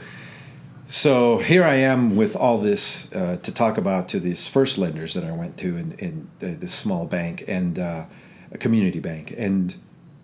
so 0.89 1.37
here 1.37 1.63
I 1.63 1.75
am 1.75 2.15
with 2.15 2.35
all 2.35 2.57
this 2.57 3.13
uh, 3.13 3.37
to 3.43 3.53
talk 3.53 3.77
about 3.77 4.09
to 4.09 4.19
these 4.19 4.47
first 4.47 4.79
lenders 4.79 5.13
that 5.13 5.23
I 5.23 5.31
went 5.31 5.55
to 5.59 5.77
in, 5.77 5.91
in 5.99 6.29
this 6.39 6.73
small 6.73 7.05
bank 7.05 7.43
and 7.47 7.77
uh, 7.77 8.05
a 8.51 8.57
community 8.57 8.99
bank, 8.99 9.31
and 9.37 9.75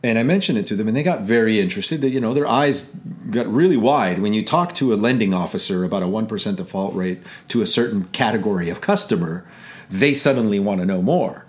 and 0.02 0.18
I 0.18 0.24
mentioned 0.24 0.58
it 0.58 0.66
to 0.68 0.76
them, 0.76 0.88
and 0.88 0.98
they 0.98 1.04
got 1.04 1.22
very 1.22 1.60
interested. 1.60 2.02
That 2.02 2.10
you 2.10 2.20
know 2.20 2.34
their 2.34 2.48
eyes 2.48 2.96
got 3.30 3.46
really 3.48 3.78
wide 3.78 4.18
when 4.20 4.34
you 4.34 4.44
talk 4.44 4.74
to 4.76 4.92
a 4.92 4.96
lending 4.96 5.36
officer 5.36 5.84
about 5.84 6.02
a 6.02 6.08
one 6.08 6.26
percent 6.26 6.58
default 6.58 6.96
rate 6.96 7.20
to 7.50 7.62
a 7.62 7.68
certain 7.68 8.06
category 8.06 8.72
of 8.72 8.82
customer, 8.82 9.46
they 9.88 10.16
suddenly 10.16 10.60
want 10.60 10.80
to 10.82 10.86
know 10.88 11.04
more. 11.04 11.45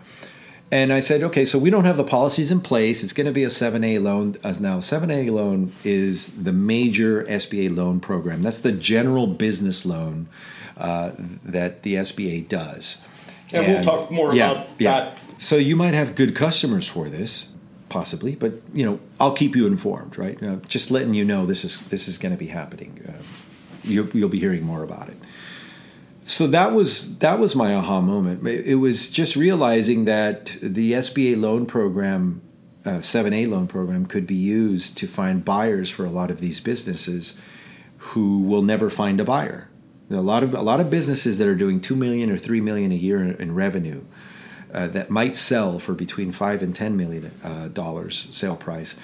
And 0.71 0.93
I 0.93 0.99
said, 0.99 1.23
okay, 1.23 1.45
so 1.45 1.59
we 1.59 1.71
don't 1.71 1.85
have 1.85 1.97
the 1.97 2.05
policies 2.05 2.51
in 2.51 2.61
place. 2.61 3.05
It's 3.05 3.13
going 3.13 3.27
to 3.27 3.33
be 3.33 3.45
a 3.45 3.49
7A 3.49 4.03
loan. 4.03 4.37
As 4.43 4.59
now, 4.59 4.79
7A 4.79 5.31
loan 5.31 5.73
is 5.85 6.43
the 6.43 6.53
major 6.53 7.23
SBA 7.25 7.75
loan 7.75 8.01
program. 8.01 8.43
That's 8.43 8.59
the 8.59 8.73
general 8.73 9.29
business 9.29 9.87
loan 9.87 10.29
uh, 10.77 11.13
that 11.45 11.85
the 11.85 11.95
SBA 11.95 12.49
does. 12.49 13.07
And, 13.53 13.65
and 13.65 13.75
we'll 13.75 13.85
talk 13.85 14.11
more 14.11 14.35
yeah, 14.35 14.51
about 14.51 14.71
yeah. 14.79 15.01
that. 15.01 15.19
So 15.39 15.57
you 15.57 15.77
might 15.77 15.95
have 15.95 16.17
good 16.17 16.35
customers 16.35 16.89
for 16.89 17.09
this, 17.09 17.55
possibly, 17.89 18.35
but 18.35 18.55
you 18.75 18.85
know, 18.85 18.99
I'll 19.21 19.35
keep 19.35 19.55
you 19.55 19.69
informed, 19.69 20.19
right? 20.19 20.43
Uh, 20.43 20.57
just 20.67 20.91
letting 20.91 21.15
you 21.15 21.25
know 21.25 21.47
this 21.47 21.65
is 21.65 21.87
this 21.89 22.09
is 22.09 22.19
going 22.19 22.33
to 22.33 22.39
be 22.39 22.49
happening. 22.49 23.05
Uh, 23.09 23.23
you, 23.85 24.11
you'll 24.13 24.29
be 24.29 24.41
hearing 24.41 24.65
more 24.65 24.83
about 24.83 25.09
it 25.11 25.17
so 26.27 26.49
that 26.49 26.73
was 26.73 27.19
that 27.19 27.39
was 27.39 27.55
my 27.55 27.73
aha 27.73 28.01
moment. 28.01 28.45
It 28.49 28.75
was 28.75 29.11
just 29.11 29.37
realizing 29.37 30.07
that 30.07 30.57
the 30.61 30.95
SBA 30.95 31.41
loan 31.41 31.67
program, 31.67 32.43
uh, 32.85 33.01
seven 33.01 33.33
uh, 33.33 33.37
A 33.37 33.47
loan 33.47 33.69
program, 33.69 34.07
could 34.07 34.27
be 34.27 34.35
used 34.35 34.99
to 34.99 35.07
find 35.07 35.45
buyers 35.45 35.89
for 35.89 36.05
a 36.05 36.11
lot 36.11 36.33
of 36.33 36.41
these 36.41 36.59
businesses 36.59 37.41
who 37.99 38.43
will 38.43 38.63
never 38.63 38.91
find 38.91 39.21
a 39.21 39.25
buyer. 39.25 39.69
A 40.11 40.17
lot 40.17 40.43
of 40.43 40.53
a 40.53 40.63
lot 40.63 40.81
of 40.81 40.91
businesses 40.91 41.39
that 41.39 41.47
are 41.47 41.55
doing 41.55 41.81
two 41.81 41.95
million 41.95 42.29
or 42.29 42.37
three 42.37 42.61
million 42.61 42.91
a 42.91 42.97
year 42.97 43.23
in, 43.23 43.55
revenue 43.55 44.03
uh, 44.75 44.89
that 44.89 45.09
might 45.09 45.37
sell 45.37 45.79
for 45.79 45.95
between 45.95 46.33
five 46.33 46.61
and 46.61 46.75
ten 46.75 46.97
million 46.97 47.31
uh, 47.45 47.69
dollars 47.69 48.27
sale 48.33 48.57
price. 48.57 48.97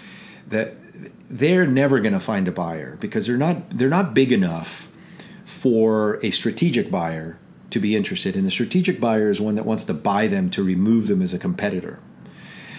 That 0.49 0.75
they're 1.31 1.69
never 1.69 2.00
going 2.00 2.14
to 2.14 2.21
find 2.21 2.49
a 2.49 2.52
buyer 2.52 2.97
because 3.00 3.29
they're 3.29 3.37
not 3.37 3.71
they're 3.71 3.88
not 3.88 4.12
big 4.12 4.33
enough 4.33 4.91
for 5.62 6.19
a 6.25 6.31
strategic 6.33 6.90
buyer 6.90 7.38
to 7.71 7.78
be 7.78 7.95
interested. 7.95 8.35
And 8.35 8.45
the 8.45 8.50
strategic 8.50 9.00
buyer 9.00 9.31
is 9.31 9.40
one 9.40 9.54
that 9.54 9.64
wants 9.64 9.85
to 9.85 9.95
buy 9.95 10.26
them 10.26 10.50
to 10.50 10.61
remove 10.61 11.07
them 11.07 11.23
as 11.23 11.33
a 11.33 11.38
competitor. 11.38 12.00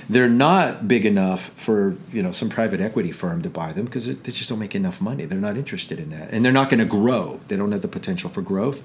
They're 0.09 0.27
not 0.27 0.85
big 0.85 1.05
enough 1.05 1.45
for 1.45 1.95
you 2.11 2.21
know 2.21 2.33
some 2.33 2.49
private 2.49 2.81
equity 2.81 3.13
firm 3.13 3.41
to 3.43 3.49
buy 3.49 3.71
them 3.71 3.85
because 3.85 4.07
they 4.07 4.31
just 4.33 4.49
don't 4.49 4.59
make 4.59 4.75
enough 4.75 4.99
money. 4.99 5.23
They're 5.23 5.39
not 5.39 5.55
interested 5.55 5.97
in 5.97 6.09
that, 6.09 6.31
and 6.31 6.43
they're 6.43 6.51
not 6.51 6.69
going 6.69 6.81
to 6.81 6.85
grow. 6.85 7.39
They 7.47 7.55
don't 7.55 7.71
have 7.71 7.83
the 7.83 7.87
potential 7.87 8.29
for 8.29 8.41
growth, 8.41 8.83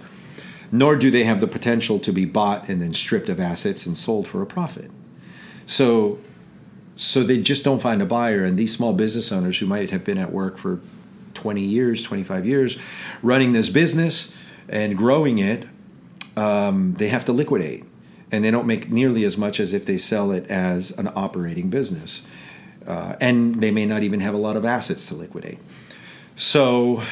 nor 0.71 0.95
do 0.95 1.11
they 1.11 1.25
have 1.25 1.41
the 1.41 1.49
potential 1.49 1.99
to 1.99 2.13
be 2.13 2.25
bought 2.25 2.69
and 2.69 2.81
then 2.81 2.95
stripped 2.95 3.29
of 3.29 3.41
assets 3.41 3.85
and 3.85 3.99
sold 3.99 4.29
for 4.29 4.43
a 4.43 4.47
profit. 4.47 4.93
So, 5.67 6.21
so 6.95 7.25
they 7.25 7.41
just 7.41 7.65
don't 7.65 7.83
find 7.83 8.01
a 8.01 8.07
buyer. 8.07 8.45
And 8.45 8.57
these 8.57 8.73
small 8.73 8.93
business 8.93 9.33
owners 9.33 9.59
who 9.59 9.67
might 9.67 9.91
have 9.91 10.05
been 10.05 10.19
at 10.19 10.31
work 10.31 10.57
for 10.57 10.79
20 11.39 11.63
years, 11.63 12.03
25 12.03 12.45
years, 12.45 12.79
running 13.23 13.53
this 13.53 13.71
business 13.71 14.37
and 14.69 14.99
growing 14.99 15.39
it, 15.39 15.67
um, 16.37 16.95
they 16.95 17.09
have 17.09 17.25
to 17.27 17.33
liquidate. 17.33 17.85
And 18.33 18.45
they 18.45 18.51
don't 18.51 18.67
make 18.67 18.91
nearly 18.91 19.25
as 19.25 19.39
much 19.39 19.61
as 19.61 19.73
if 19.73 19.87
they 19.87 19.97
sell 19.97 20.33
it 20.33 20.47
as 20.51 20.91
an 20.99 21.09
operating 21.15 21.71
business. 21.71 22.27
Uh, 22.87 23.15
and 23.21 23.61
they 23.63 23.71
may 23.71 23.87
not 23.87 24.03
even 24.03 24.21
have 24.21 24.35
a 24.35 24.39
lot 24.39 24.57
of 24.57 24.65
assets 24.65 25.07
to 25.09 25.15
liquidate. 25.15 25.59
So, 26.35 27.03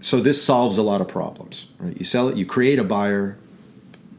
so 0.00 0.20
this 0.20 0.42
solves 0.42 0.78
a 0.78 0.82
lot 0.82 1.00
of 1.00 1.08
problems. 1.08 1.70
Right? 1.78 1.96
You 1.96 2.04
sell 2.04 2.28
it, 2.28 2.36
you 2.36 2.46
create 2.46 2.78
a 2.78 2.84
buyer, 2.84 3.36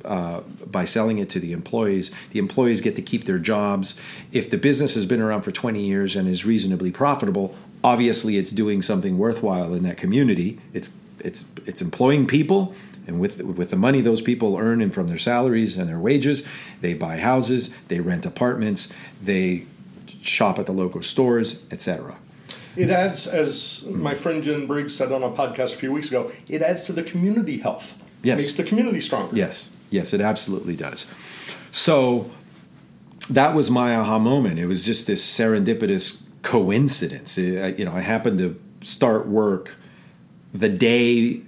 uh, 0.08 0.42
by 0.66 0.86
selling 0.86 1.18
it 1.18 1.30
to 1.32 1.40
the 1.40 1.52
employees. 1.52 2.14
The 2.32 2.40
employees 2.40 2.82
get 2.82 2.96
to 2.96 3.02
keep 3.02 3.26
their 3.26 3.38
jobs. 3.38 4.00
If 4.32 4.50
the 4.50 4.58
business 4.58 4.94
has 4.96 5.06
been 5.06 5.22
around 5.22 5.42
for 5.42 5.52
20 5.52 5.82
years 5.82 6.16
and 6.16 6.28
is 6.28 6.46
reasonably 6.46 6.92
profitable, 6.92 7.56
obviously 7.84 8.38
it's 8.38 8.52
doing 8.52 8.82
something 8.82 9.18
worthwhile 9.18 9.74
in 9.74 9.84
that 9.84 9.98
community. 9.98 10.60
It's 10.74 10.96
it's 11.20 11.46
it's 11.66 11.82
employing 11.82 12.28
people, 12.28 12.74
and 13.06 13.20
with 13.20 13.42
with 13.42 13.70
the 13.70 13.76
money 13.76 14.02
those 14.02 14.22
people 14.22 14.58
earn 14.58 14.82
and 14.82 14.94
from 14.94 15.08
their 15.08 15.18
salaries 15.18 15.78
and 15.78 15.90
their 15.90 16.00
wages, 16.00 16.48
they 16.82 16.94
buy 16.94 17.18
houses, 17.18 17.74
they 17.88 18.00
rent 18.00 18.26
apartments, 18.26 18.94
they 19.22 19.66
shop 20.22 20.60
at 20.60 20.66
the 20.66 20.74
local 20.74 21.02
stores, 21.02 21.66
etc. 21.72 22.18
It 22.76 22.92
adds, 22.92 23.28
as 23.28 23.88
my 23.90 24.14
friend 24.14 24.44
Jen 24.44 24.68
Briggs 24.68 24.96
said 24.96 25.12
on 25.12 25.24
a 25.24 25.32
podcast 25.32 25.74
a 25.74 25.78
few 25.78 25.92
weeks 25.92 26.10
ago, 26.10 26.32
it 26.48 26.62
adds 26.62 26.84
to 26.84 26.94
the 26.94 27.02
community 27.02 27.58
health. 27.58 28.02
Yes. 28.22 28.40
It 28.40 28.44
makes 28.44 28.54
the 28.56 28.64
community 28.64 29.00
stronger. 29.00 29.36
Yes, 29.36 29.72
yes, 29.90 30.14
it 30.14 30.22
absolutely 30.22 30.76
does. 30.76 31.10
So 31.72 32.30
that 33.30 33.56
was 33.56 33.70
my 33.70 33.96
aha 33.96 34.20
moment. 34.20 34.60
It 34.60 34.66
was 34.66 34.86
just 34.86 35.08
this 35.08 35.26
serendipitous 35.26 36.26
coincidence. 36.42 37.38
It, 37.38 37.78
you 37.78 37.86
know, 37.86 37.94
I 37.94 38.02
happened 38.02 38.40
to 38.40 38.60
start 38.82 39.28
work 39.28 39.76
the 40.54 40.70
day 40.70 41.42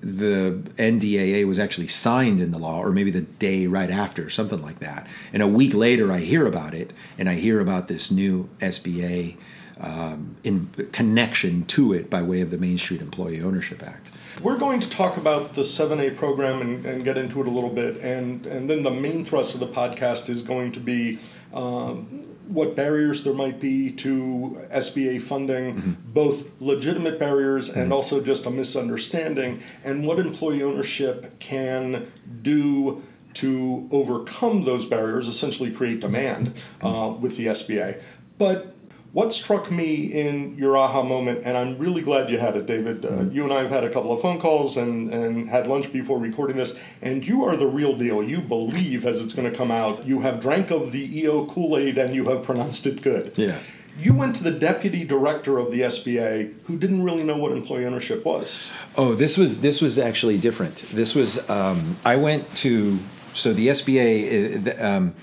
the 0.00 0.62
NDAA 0.78 1.46
was 1.46 1.58
actually 1.58 1.88
signed 1.88 2.40
in 2.40 2.52
the 2.52 2.58
law, 2.58 2.78
or 2.78 2.92
maybe 2.92 3.10
the 3.10 3.22
day 3.22 3.66
right 3.66 3.90
after, 3.90 4.30
something 4.30 4.62
like 4.62 4.78
that. 4.78 5.06
And 5.32 5.42
a 5.42 5.48
week 5.48 5.74
later, 5.74 6.12
I 6.12 6.20
hear 6.20 6.46
about 6.46 6.74
it, 6.74 6.92
and 7.18 7.28
I 7.28 7.34
hear 7.34 7.60
about 7.60 7.88
this 7.88 8.10
new 8.10 8.48
SBA 8.60 9.36
um, 9.80 10.36
in 10.44 10.68
connection 10.92 11.64
to 11.66 11.92
it 11.92 12.08
by 12.08 12.22
way 12.22 12.40
of 12.40 12.50
the 12.50 12.58
Main 12.58 12.78
Street 12.78 13.00
Employee 13.00 13.42
Ownership 13.42 13.82
Act. 13.82 14.10
We're 14.42 14.58
going 14.58 14.80
to 14.80 14.90
talk 14.90 15.16
about 15.16 15.54
the 15.54 15.62
7A 15.62 16.16
program 16.16 16.60
and, 16.60 16.84
and 16.84 17.04
get 17.04 17.16
into 17.16 17.40
it 17.40 17.46
a 17.46 17.50
little 17.50 17.70
bit, 17.70 17.96
and, 18.02 18.44
and 18.46 18.68
then 18.68 18.82
the 18.82 18.90
main 18.90 19.24
thrust 19.24 19.54
of 19.54 19.60
the 19.60 19.66
podcast 19.66 20.28
is 20.28 20.42
going 20.42 20.72
to 20.72 20.80
be 20.80 21.18
um, 21.54 22.04
what 22.46 22.76
barriers 22.76 23.24
there 23.24 23.32
might 23.32 23.58
be 23.58 23.90
to 23.92 24.60
SBA 24.70 25.22
funding, 25.22 25.74
mm-hmm. 25.74 25.92
both 26.12 26.50
legitimate 26.60 27.18
barriers 27.18 27.70
mm-hmm. 27.70 27.80
and 27.80 27.92
also 27.92 28.22
just 28.22 28.44
a 28.44 28.50
misunderstanding, 28.50 29.62
and 29.84 30.06
what 30.06 30.18
employee 30.18 30.62
ownership 30.62 31.38
can 31.38 32.12
do 32.42 33.02
to 33.34 33.88
overcome 33.90 34.64
those 34.64 34.84
barriers, 34.84 35.26
essentially 35.26 35.70
create 35.70 36.00
demand 36.00 36.54
mm-hmm. 36.54 36.86
uh, 36.86 37.08
with 37.12 37.38
the 37.38 37.46
SBA. 37.46 38.02
But 38.36 38.75
what 39.12 39.32
struck 39.32 39.70
me 39.70 39.94
in 40.12 40.56
your 40.58 40.76
aha 40.76 41.02
moment, 41.02 41.42
and 41.44 41.56
I'm 41.56 41.78
really 41.78 42.02
glad 42.02 42.30
you 42.30 42.38
had 42.38 42.56
it, 42.56 42.66
David. 42.66 43.04
Uh, 43.04 43.08
mm-hmm. 43.08 43.34
You 43.34 43.44
and 43.44 43.52
I 43.52 43.62
have 43.62 43.70
had 43.70 43.84
a 43.84 43.90
couple 43.90 44.12
of 44.12 44.20
phone 44.20 44.38
calls 44.38 44.76
and, 44.76 45.10
and 45.12 45.48
had 45.48 45.66
lunch 45.66 45.92
before 45.92 46.18
recording 46.18 46.56
this, 46.56 46.78
and 47.00 47.26
you 47.26 47.44
are 47.44 47.56
the 47.56 47.66
real 47.66 47.96
deal. 47.96 48.22
You 48.22 48.40
believe, 48.40 49.06
as 49.06 49.22
it's 49.22 49.32
going 49.32 49.50
to 49.50 49.56
come 49.56 49.70
out, 49.70 50.06
you 50.06 50.20
have 50.20 50.40
drank 50.40 50.70
of 50.70 50.92
the 50.92 51.20
EO 51.20 51.46
Kool 51.46 51.76
Aid 51.78 51.98
and 51.98 52.14
you 52.14 52.28
have 52.28 52.44
pronounced 52.44 52.86
it 52.86 53.02
good. 53.02 53.32
Yeah. 53.36 53.58
You 53.98 54.12
went 54.12 54.36
to 54.36 54.44
the 54.44 54.50
deputy 54.50 55.04
director 55.04 55.56
of 55.56 55.70
the 55.70 55.80
SBA, 55.80 56.52
who 56.64 56.76
didn't 56.76 57.02
really 57.02 57.24
know 57.24 57.38
what 57.38 57.52
employee 57.52 57.86
ownership 57.86 58.24
was. 58.26 58.70
Oh, 58.96 59.14
this 59.14 59.38
was 59.38 59.62
this 59.62 59.80
was 59.80 59.98
actually 59.98 60.36
different. 60.36 60.76
This 60.92 61.14
was 61.14 61.48
um, 61.48 61.96
I 62.04 62.16
went 62.16 62.54
to 62.56 62.98
so 63.32 63.54
the 63.54 63.68
SBA. 63.68 64.78
Uh, 64.78 64.86
um, 64.86 65.14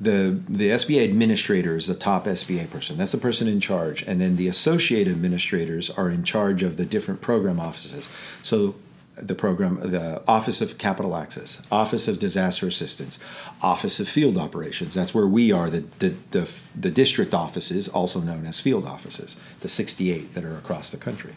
the 0.00 0.40
the 0.48 0.70
SBA 0.70 1.04
administrator 1.04 1.76
is 1.76 1.86
the 1.86 1.94
top 1.94 2.26
SBA 2.26 2.70
person. 2.70 2.96
That's 2.96 3.12
the 3.12 3.18
person 3.18 3.48
in 3.48 3.60
charge, 3.60 4.02
and 4.02 4.20
then 4.20 4.36
the 4.36 4.48
associate 4.48 5.08
administrators 5.08 5.90
are 5.90 6.08
in 6.10 6.22
charge 6.22 6.62
of 6.62 6.76
the 6.76 6.84
different 6.84 7.20
program 7.20 7.58
offices. 7.58 8.10
So 8.42 8.76
the 9.16 9.34
program, 9.34 9.80
the 9.90 10.22
Office 10.28 10.60
of 10.60 10.78
Capital 10.78 11.16
Access, 11.16 11.66
Office 11.72 12.06
of 12.06 12.20
Disaster 12.20 12.68
Assistance, 12.68 13.18
Office 13.60 13.98
of 13.98 14.08
Field 14.08 14.38
Operations. 14.38 14.94
That's 14.94 15.14
where 15.14 15.26
we 15.26 15.50
are. 15.50 15.68
The 15.68 15.84
the 15.98 16.14
the, 16.30 16.50
the 16.76 16.90
district 16.90 17.34
offices, 17.34 17.88
also 17.88 18.20
known 18.20 18.46
as 18.46 18.60
field 18.60 18.86
offices, 18.86 19.38
the 19.60 19.68
68 19.68 20.34
that 20.34 20.44
are 20.44 20.56
across 20.56 20.90
the 20.90 20.98
country. 20.98 21.34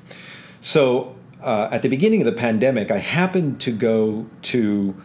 So 0.62 1.16
uh, 1.42 1.70
at 1.72 1.82
the 1.82 1.90
beginning 1.90 2.22
of 2.22 2.26
the 2.26 2.40
pandemic, 2.40 2.92
I 2.92 3.00
happened 3.00 3.60
to 3.62 3.72
go 3.72 4.28
to 4.44 4.96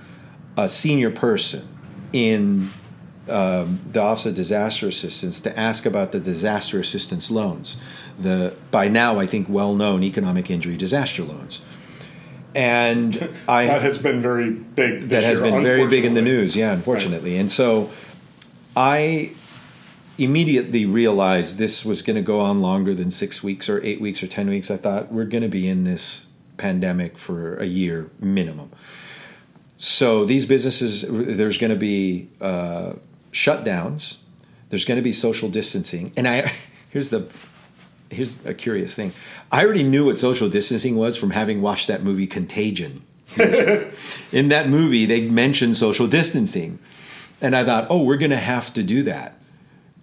a 0.58 0.68
senior 0.68 1.10
person 1.10 1.66
in 2.12 2.70
um, 3.28 3.80
the 3.90 4.00
Office 4.00 4.26
of 4.26 4.34
Disaster 4.34 4.88
Assistance 4.88 5.40
to 5.40 5.58
ask 5.58 5.86
about 5.86 6.12
the 6.12 6.20
disaster 6.20 6.78
assistance 6.80 7.30
loans, 7.30 7.76
the 8.18 8.54
by 8.70 8.88
now 8.88 9.18
I 9.18 9.26
think 9.26 9.48
well 9.48 9.74
known 9.74 10.02
economic 10.02 10.50
injury 10.50 10.76
disaster 10.76 11.22
loans. 11.22 11.64
And 12.54 13.30
I 13.46 13.66
that 13.66 13.82
has 13.82 13.98
been 13.98 14.22
very 14.22 14.50
big. 14.50 15.08
that 15.10 15.22
has 15.22 15.38
year, 15.38 15.50
been 15.50 15.62
very 15.62 15.86
big 15.86 16.04
in 16.04 16.14
the 16.14 16.22
news, 16.22 16.56
yeah, 16.56 16.72
unfortunately. 16.72 17.32
Right. 17.32 17.40
And 17.40 17.52
so 17.52 17.90
I 18.74 19.32
immediately 20.18 20.86
realized 20.86 21.58
this 21.58 21.84
was 21.84 22.02
going 22.02 22.16
to 22.16 22.22
go 22.22 22.40
on 22.40 22.60
longer 22.60 22.94
than 22.94 23.10
six 23.10 23.42
weeks 23.42 23.68
or 23.68 23.82
eight 23.84 24.00
weeks 24.00 24.22
or 24.22 24.26
10 24.26 24.48
weeks. 24.48 24.70
I 24.70 24.76
thought 24.76 25.12
we're 25.12 25.24
going 25.24 25.42
to 25.42 25.48
be 25.48 25.68
in 25.68 25.84
this 25.84 26.26
pandemic 26.56 27.18
for 27.18 27.56
a 27.56 27.66
year 27.66 28.10
minimum. 28.18 28.70
So 29.78 30.24
these 30.24 30.46
businesses, 30.46 31.04
there's 31.06 31.58
going 31.58 31.70
to 31.70 31.76
be 31.76 32.28
uh, 32.40 32.94
shutdowns. 33.36 34.22
There's 34.70 34.86
going 34.86 34.96
to 34.96 35.02
be 35.02 35.12
social 35.12 35.48
distancing, 35.48 36.12
and 36.16 36.26
I 36.26 36.52
here's 36.90 37.10
the 37.10 37.30
here's 38.10 38.44
a 38.46 38.54
curious 38.54 38.94
thing. 38.94 39.12
I 39.52 39.64
already 39.64 39.84
knew 39.84 40.06
what 40.06 40.18
social 40.18 40.48
distancing 40.48 40.96
was 40.96 41.16
from 41.16 41.30
having 41.30 41.60
watched 41.60 41.86
that 41.88 42.02
movie 42.02 42.26
Contagion. 42.26 43.02
in 44.32 44.48
that 44.48 44.68
movie, 44.68 45.04
they 45.04 45.28
mentioned 45.28 45.76
social 45.76 46.06
distancing, 46.06 46.78
and 47.40 47.54
I 47.54 47.64
thought, 47.64 47.88
oh, 47.90 48.02
we're 48.02 48.16
going 48.16 48.30
to 48.30 48.36
have 48.36 48.72
to 48.74 48.82
do 48.82 49.02
that, 49.02 49.34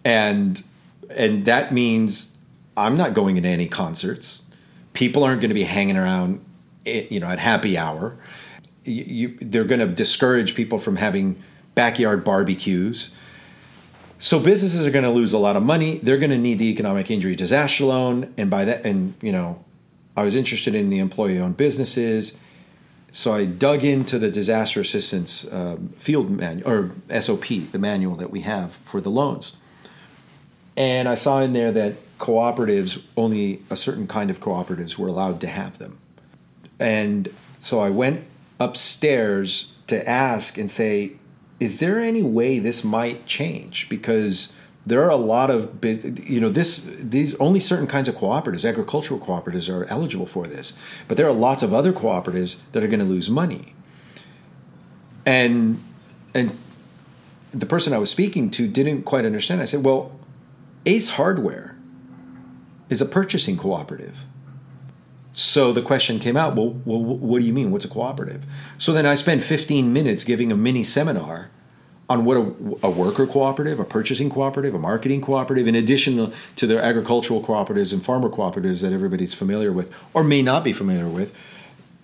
and 0.05 0.61
and 1.09 1.45
that 1.45 1.73
means 1.73 2.37
I'm 2.77 2.95
not 2.95 3.13
going 3.13 3.41
to 3.41 3.47
any 3.47 3.67
concerts. 3.67 4.43
People 4.93 5.23
aren't 5.23 5.41
going 5.41 5.49
to 5.49 5.55
be 5.55 5.63
hanging 5.63 5.97
around, 5.97 6.43
eh, 6.85 7.07
you 7.09 7.19
know, 7.19 7.27
at 7.27 7.39
happy 7.39 7.77
hour. 7.77 8.15
You, 8.83 9.03
you, 9.03 9.37
they're 9.41 9.63
going 9.63 9.79
to 9.79 9.87
discourage 9.87 10.53
people 10.53 10.77
from 10.77 10.97
having 10.97 11.41
backyard 11.75 12.23
barbecues. 12.23 13.15
So 14.23 14.39
businesses 14.39 14.87
are 14.87 14.89
going 14.89 15.03
to 15.03 15.09
lose 15.09 15.33
a 15.33 15.37
lot 15.37 15.57
of 15.57 15.63
money. 15.63 15.97
They're 15.97 16.17
going 16.17 16.29
to 16.29 16.37
need 16.37 16.57
the 16.57 16.69
economic 16.69 17.11
injury 17.11 17.35
disaster 17.35 17.83
loan, 17.83 18.33
and 18.37 18.49
by 18.49 18.63
that, 18.63 18.85
and 18.85 19.15
you 19.21 19.33
know, 19.33 19.61
I 20.15 20.23
was 20.23 20.37
interested 20.37 20.73
in 20.73 20.89
the 20.89 20.99
employee-owned 20.99 21.57
businesses, 21.57 22.39
so 23.11 23.33
I 23.33 23.43
dug 23.43 23.83
into 23.83 24.17
the 24.17 24.31
disaster 24.31 24.79
assistance 24.79 25.51
um, 25.51 25.89
field 25.97 26.31
manual 26.31 26.69
or 26.71 26.91
SOP, 27.19 27.47
the 27.73 27.77
manual 27.77 28.15
that 28.15 28.31
we 28.31 28.41
have 28.41 28.71
for 28.71 29.01
the 29.01 29.09
loans, 29.09 29.57
and 30.77 31.09
I 31.09 31.15
saw 31.15 31.41
in 31.41 31.51
there 31.51 31.73
that 31.73 31.95
cooperatives 32.17 33.03
only 33.17 33.61
a 33.69 33.75
certain 33.75 34.07
kind 34.07 34.29
of 34.29 34.39
cooperatives 34.39 34.97
were 34.97 35.09
allowed 35.09 35.41
to 35.41 35.47
have 35.47 35.79
them, 35.79 35.97
and 36.79 37.27
so 37.59 37.81
I 37.81 37.89
went 37.89 38.23
upstairs 38.57 39.75
to 39.87 40.07
ask 40.07 40.57
and 40.57 40.71
say, 40.71 41.17
is 41.63 41.79
there 41.79 42.01
any 42.01 42.21
way 42.21 42.59
this 42.59 42.83
might 42.83 43.25
change? 43.25 43.87
Because 43.87 44.53
there 44.85 45.01
are 45.01 45.09
a 45.09 45.15
lot 45.15 45.49
of 45.49 45.83
you 46.27 46.41
know 46.41 46.49
this 46.49 46.83
these 46.99 47.35
only 47.35 47.61
certain 47.61 47.87
kinds 47.87 48.09
of 48.09 48.15
cooperatives 48.15 48.67
agricultural 48.67 49.17
cooperatives 49.17 49.73
are 49.73 49.85
eligible 49.85 50.25
for 50.25 50.45
this 50.45 50.77
but 51.07 51.15
there 51.15 51.25
are 51.25 51.31
lots 51.31 51.63
of 51.63 51.73
other 51.73 51.93
cooperatives 51.93 52.59
that 52.73 52.83
are 52.83 52.87
going 52.87 52.99
to 52.99 53.05
lose 53.05 53.29
money. 53.29 53.73
And 55.25 55.81
and 56.35 56.57
the 57.51 57.65
person 57.65 57.93
i 57.93 57.97
was 57.97 58.09
speaking 58.09 58.49
to 58.51 58.67
didn't 58.67 59.03
quite 59.03 59.25
understand. 59.25 59.61
I 59.61 59.65
said 59.65 59.85
well 59.85 60.11
ace 60.85 61.11
hardware 61.11 61.77
is 62.89 62.99
a 63.01 63.05
purchasing 63.05 63.55
cooperative 63.55 64.17
so 65.33 65.73
the 65.73 65.81
question 65.81 66.19
came 66.19 66.37
out 66.37 66.55
well, 66.55 66.69
well, 66.85 66.99
what 66.99 67.39
do 67.39 67.45
you 67.45 67.53
mean? 67.53 67.71
What's 67.71 67.85
a 67.85 67.89
cooperative? 67.89 68.45
So 68.77 68.93
then 68.93 69.05
I 69.05 69.15
spent 69.15 69.43
15 69.43 69.91
minutes 69.91 70.23
giving 70.23 70.51
a 70.51 70.55
mini 70.55 70.83
seminar 70.83 71.49
on 72.09 72.25
what 72.25 72.37
a, 72.37 72.41
a, 72.83 72.89
worker 72.89 73.25
cooperative, 73.25 73.79
a 73.79 73.85
purchasing 73.85 74.29
cooperative, 74.29 74.75
a 74.75 74.79
marketing 74.79 75.21
cooperative, 75.21 75.67
in 75.67 75.73
addition 75.73 76.31
to 76.55 76.67
the 76.67 76.81
agricultural 76.81 77.41
cooperatives 77.41 77.93
and 77.93 78.05
farmer 78.05 78.29
cooperatives 78.29 78.81
that 78.81 78.93
everybody's 78.93 79.33
familiar 79.33 79.71
with 79.71 79.93
or 80.13 80.23
may 80.23 80.41
not 80.41 80.63
be 80.63 80.73
familiar 80.73 81.07
with. 81.07 81.33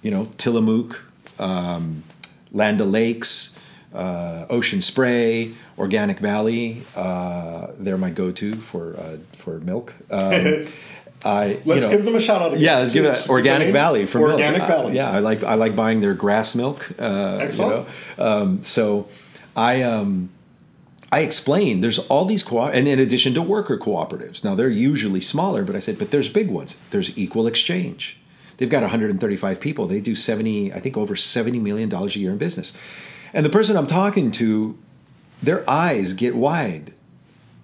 You 0.01 0.12
know, 0.12 0.29
Tillamook, 0.38 1.03
um, 1.38 2.03
Land 2.51 2.79
Lakes, 2.79 3.59
uh, 3.93 4.45
Ocean 4.50 4.81
Spray, 4.81 5.53
Organic 5.77 6.19
Valley. 6.19 6.83
Uh, 6.95 7.67
they're 7.77 7.98
my 7.98 8.09
go-to 8.09 8.53
for 8.53 8.95
uh, 8.98 9.17
for 9.33 9.59
milk. 9.59 9.93
Um, 10.09 10.65
I 11.23 11.59
let's 11.65 11.85
you 11.85 11.91
know, 11.91 11.97
give 11.97 12.05
them 12.05 12.15
a 12.15 12.19
shout 12.19 12.41
out. 12.41 12.53
Again. 12.53 12.63
Yeah, 12.63 12.77
let's 12.77 12.94
give 12.94 13.05
it 13.05 13.29
Organic 13.29 13.74
Valley 13.74 14.05
from 14.05 14.22
Organic 14.22 14.59
milk. 14.59 14.70
Valley. 14.70 14.91
Uh, 14.91 15.03
yeah, 15.03 15.11
I 15.11 15.20
like 15.20 15.44
I 15.44 15.55
like 15.55 15.75
buying 15.75 16.01
their 16.01 16.13
grass 16.13 16.55
milk. 16.55 16.91
Uh, 16.98 17.39
Excellent. 17.41 17.87
You 17.87 17.94
know? 18.17 18.25
um, 18.25 18.63
so 18.63 19.09
I 19.55 19.81
um, 19.81 20.29
I 21.11 21.22
explained 21.22 21.83
there's 21.83 22.00
all 22.00 22.25
these 22.25 22.44
co 22.44 22.61
and 22.67 22.87
in 22.87 23.00
addition 23.00 23.33
to 23.33 23.41
worker 23.41 23.77
cooperatives. 23.77 24.44
Now 24.44 24.55
they're 24.55 24.70
usually 24.70 25.22
smaller, 25.22 25.63
but 25.63 25.75
I 25.75 25.79
said, 25.79 25.98
but 25.98 26.11
there's 26.11 26.29
big 26.29 26.50
ones. 26.50 26.79
There's 26.91 27.17
Equal 27.17 27.48
Exchange. 27.48 28.17
They've 28.57 28.70
got 28.70 28.81
135 28.81 29.61
people. 29.61 29.87
They 29.87 30.01
do 30.01 30.15
70, 30.15 30.74
I 30.74 30.79
think, 30.81 30.98
over 30.98 31.15
70 31.15 31.59
million 31.59 31.87
dollars 31.87 32.15
a 32.15 32.20
year 32.20 32.31
in 32.31 32.37
business. 32.37 32.77
And 33.33 33.46
the 33.46 33.50
person 33.50 33.77
I'm 33.77 33.87
talking 33.87 34.31
to, 34.33 34.77
their 35.41 35.67
eyes 35.70 36.13
get 36.13 36.35
wide. 36.35 36.94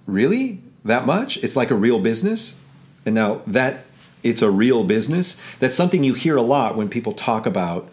Really? 0.07 0.61
That 0.85 1.05
much? 1.05 1.37
It's 1.43 1.55
like 1.55 1.69
a 1.69 1.75
real 1.75 1.99
business? 1.99 2.61
And 3.05 3.15
now 3.15 3.41
that 3.47 3.85
it's 4.23 4.41
a 4.41 4.49
real 4.49 4.83
business, 4.83 5.41
that's 5.59 5.75
something 5.75 6.03
you 6.03 6.13
hear 6.13 6.35
a 6.35 6.41
lot 6.41 6.75
when 6.75 6.89
people 6.89 7.11
talk 7.11 7.45
about 7.45 7.89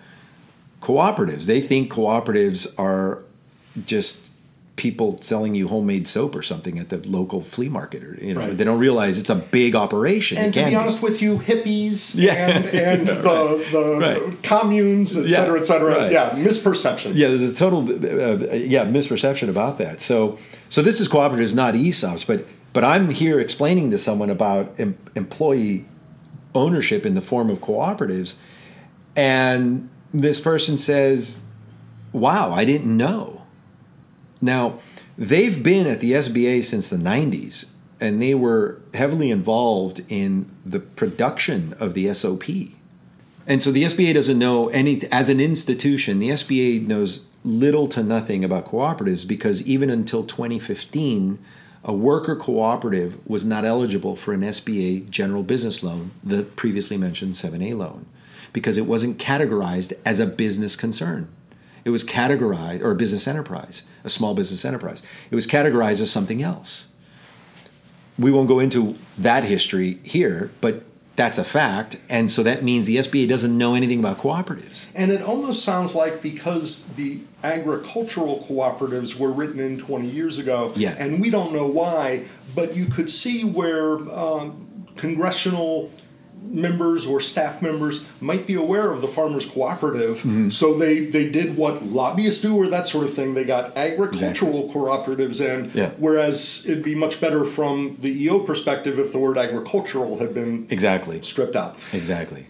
cooperatives. 0.81 1.47
They 1.47 1.61
think 1.61 1.93
cooperatives 1.93 2.79
are 2.79 3.23
just 3.85 4.29
people 4.77 5.21
selling 5.21 5.55
you 5.55 5.69
homemade 5.69 6.09
soap 6.09 6.35
or 6.35 6.43
something 6.43 6.79
at 6.79 6.89
the 6.89 6.97
local 7.09 7.43
flea 7.43 7.69
market 7.69 8.03
or 8.03 8.15
you 8.25 8.33
know 8.33 8.41
right. 8.41 8.57
they 8.57 8.65
don't 8.65 8.79
realize 8.79 9.19
it's 9.19 9.29
a 9.29 9.35
big 9.35 9.77
operation 9.77 10.39
and 10.39 10.55
to 10.55 10.65
be 10.65 10.75
honest 10.75 11.03
with 11.03 11.21
you 11.21 11.39
hippies 11.39 12.17
yeah. 12.17 12.33
and, 12.33 12.65
and 12.67 13.07
the, 13.07 13.69
the 13.71 13.99
right. 14.01 14.43
communes 14.43 15.17
et 15.17 15.29
cetera 15.29 15.59
et 15.59 15.67
cetera 15.67 15.99
right. 15.99 16.11
yeah 16.11 16.31
misperceptions 16.31 17.13
yeah 17.15 17.29
there's 17.29 17.43
a 17.43 17.55
total 17.55 17.81
uh, 17.81 18.55
yeah 18.55 18.85
misperception 18.87 19.49
about 19.49 19.77
that 19.77 20.01
so 20.01 20.39
so 20.71 20.81
this 20.81 21.01
is 21.01 21.09
cooperatives 21.09 21.55
not 21.55 21.75
esops 21.75 22.27
but 22.27 22.47
but 22.73 22.85
I'm 22.85 23.11
here 23.11 23.41
explaining 23.41 23.91
to 23.91 23.99
someone 23.99 24.31
about 24.31 24.79
em- 24.79 24.99
employee 25.15 25.87
ownership 26.55 27.07
in 27.07 27.15
the 27.15 27.21
form 27.21 27.51
of 27.51 27.61
cooperatives, 27.61 28.37
and 29.17 29.89
this 30.13 30.41
person 30.41 30.79
says, 30.79 31.43
Wow, 32.13 32.53
I 32.53 32.65
didn't 32.65 32.95
know. 32.95 33.43
Now, 34.41 34.79
they've 35.17 35.63
been 35.63 35.87
at 35.87 36.01
the 36.01 36.13
SBA 36.13 36.65
since 36.65 36.91
the 36.91 36.97
90s, 36.97 37.71
and 38.01 38.21
they 38.21 38.35
were 38.35 38.81
heavily 38.93 39.31
involved 39.31 40.03
in 40.09 40.51
the 40.67 40.81
production 40.81 41.75
of 41.79 41.95
the 41.95 42.13
SOP. 42.13 42.45
And 43.47 43.63
so 43.63 43.71
the 43.73 43.85
SBA 43.85 44.15
doesn't 44.15 44.39
know 44.39 44.69
any, 44.69 45.03
as 45.11 45.29
an 45.29 45.41
institution, 45.41 46.19
the 46.19 46.31
SBA 46.31 46.87
knows 46.87 47.27
little 47.45 47.89
to 47.89 48.03
nothing 48.03 48.45
about 48.45 48.67
cooperatives 48.67 49.27
because 49.27 49.67
even 49.67 49.91
until 49.91 50.25
2015, 50.25 51.39
a 51.85 51.93
worker 51.93 52.37
cooperative 52.37 53.19
was 53.27 53.45
not 53.45 53.65
eligible 53.65 54.15
for 54.15 54.33
an 54.33 54.43
SBA 54.43 55.11
general 55.11 55.43
business 55.43 55.83
loan, 55.83 56.13
the 56.23 56.45
previously 56.45 56.97
mentioned 56.97 57.35
7A 57.35 57.77
loan, 57.77 58.07
because 58.53 58.77
it 58.77 58.87
wasn't 58.87 59.19
categorized 59.19 59.93
as 60.05 60.21
a 60.21 60.27
business 60.27 60.77
concern. 60.77 61.29
It 61.85 61.91
was 61.91 62.05
categorized, 62.05 62.83
or 62.83 62.93
a 62.93 62.97
business 62.97 63.27
enterprise, 63.27 63.89
a 64.05 64.11
small 64.11 64.35
business 64.35 64.65
enterprise. 64.65 65.03
It 65.31 65.35
was 65.35 65.49
categorized 65.49 66.01
as 66.01 66.11
something 66.11 66.41
else. 66.41 66.87
We 68.17 68.31
won't 68.31 68.49
go 68.49 68.61
into 68.61 68.97
that 69.17 69.43
history 69.43 69.99
here, 70.05 70.53
but 70.61 70.85
that's 71.15 71.39
a 71.39 71.45
fact. 71.45 71.99
And 72.09 72.31
so 72.31 72.43
that 72.43 72.63
means 72.63 72.87
the 72.87 72.97
SBA 72.97 73.29
doesn't 73.29 73.57
know 73.57 73.75
anything 73.75 73.99
about 73.99 74.19
cooperatives. 74.19 74.91
And 74.95 75.11
it 75.11 75.23
almost 75.23 75.65
sounds 75.65 75.95
like 75.95 76.23
because 76.23 76.89
the 76.95 77.21
agricultural 77.45 78.47
cooperatives 78.49 79.19
were 79.19 79.31
written 79.31 79.61
in 79.61 79.79
20 79.79 80.09
years 80.09 80.39
ago, 80.39 80.73
yeah. 80.77 80.95
and 80.99 81.21
we 81.21 81.29
don't 81.29 81.53
know 81.53 81.67
why, 81.67 82.25
but 82.55 82.77
you 82.77 82.87
could 82.87 83.11
see 83.11 83.45
where 83.45 83.99
um, 84.11 84.87
congressional 84.97 85.91
members 86.51 87.07
or 87.07 87.21
staff 87.21 87.63
members 87.63 88.07
might 88.21 88.47
be 88.47 88.55
aware 88.55 88.91
of 88.91 89.01
the 89.01 89.09
farmers 89.09 89.47
cooperative 89.47 90.19
mm-hmm. 90.19 90.51
so 90.51 90.75
they 90.75 91.01
they 91.07 91.29
did 91.29 91.57
what 91.57 91.83
lobbyists 91.85 92.43
do 92.43 92.57
or 92.57 92.69
that 92.69 92.87
sort 92.87 93.05
of 93.05 93.15
thing 93.15 93.35
they 93.35 93.45
got 93.45 93.77
agricultural 93.77 94.67
exactly. 94.67 94.81
cooperatives 94.81 95.41
in 95.41 95.71
yeah. 95.75 95.91
whereas 95.99 96.67
it'd 96.69 96.85
be 96.85 96.95
much 96.95 97.21
better 97.21 97.45
from 97.45 97.97
the 98.01 98.11
eo 98.25 98.39
perspective 98.41 98.99
if 98.99 99.13
the 99.13 99.19
word 99.19 99.39
agricultural 99.39 100.19
had 100.19 100.35
been 100.35 100.67
exactly 100.71 101.21
stripped 101.23 101.57
out 101.57 101.77
exactly 101.93 102.47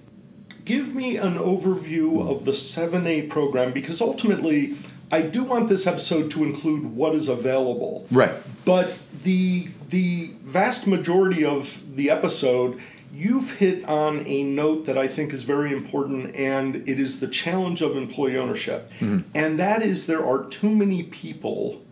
give 0.65 0.95
me 0.95 1.17
an 1.17 1.35
overview 1.35 2.29
of 2.31 2.45
the 2.45 2.53
7a 2.53 3.29
program 3.29 3.73
because 3.73 4.01
ultimately 4.01 4.77
I 5.13 5.21
do 5.21 5.45
want 5.45 5.69
this 5.69 5.87
episode 5.87 6.31
to 6.31 6.43
include 6.43 6.97
what 6.97 7.15
is 7.15 7.29
available. 7.29 8.07
Right. 8.11 8.33
But 8.65 8.97
the 9.23 9.69
the 9.91 10.31
vast 10.43 10.87
majority 10.87 11.45
of 11.45 11.97
the 11.97 12.09
episode 12.11 12.81
you've 13.13 13.59
hit 13.59 13.85
on 13.85 14.27
a 14.27 14.43
note 14.43 14.87
that 14.87 14.97
I 14.97 15.07
think 15.07 15.33
is 15.33 15.43
very 15.43 15.73
important, 15.73 16.35
and 16.35 16.77
it 16.89 16.99
is 16.99 17.21
the 17.21 17.29
challenge 17.29 17.83
of 17.83 17.97
employee 17.97 18.39
ownership. 18.39 18.91
Mm-hmm. 19.01 19.29
And 19.35 19.59
that 19.59 19.83
is 19.83 20.07
there 20.07 20.25
are 20.25 20.45
too 20.45 20.71
many 20.71 21.03
people 21.03 21.85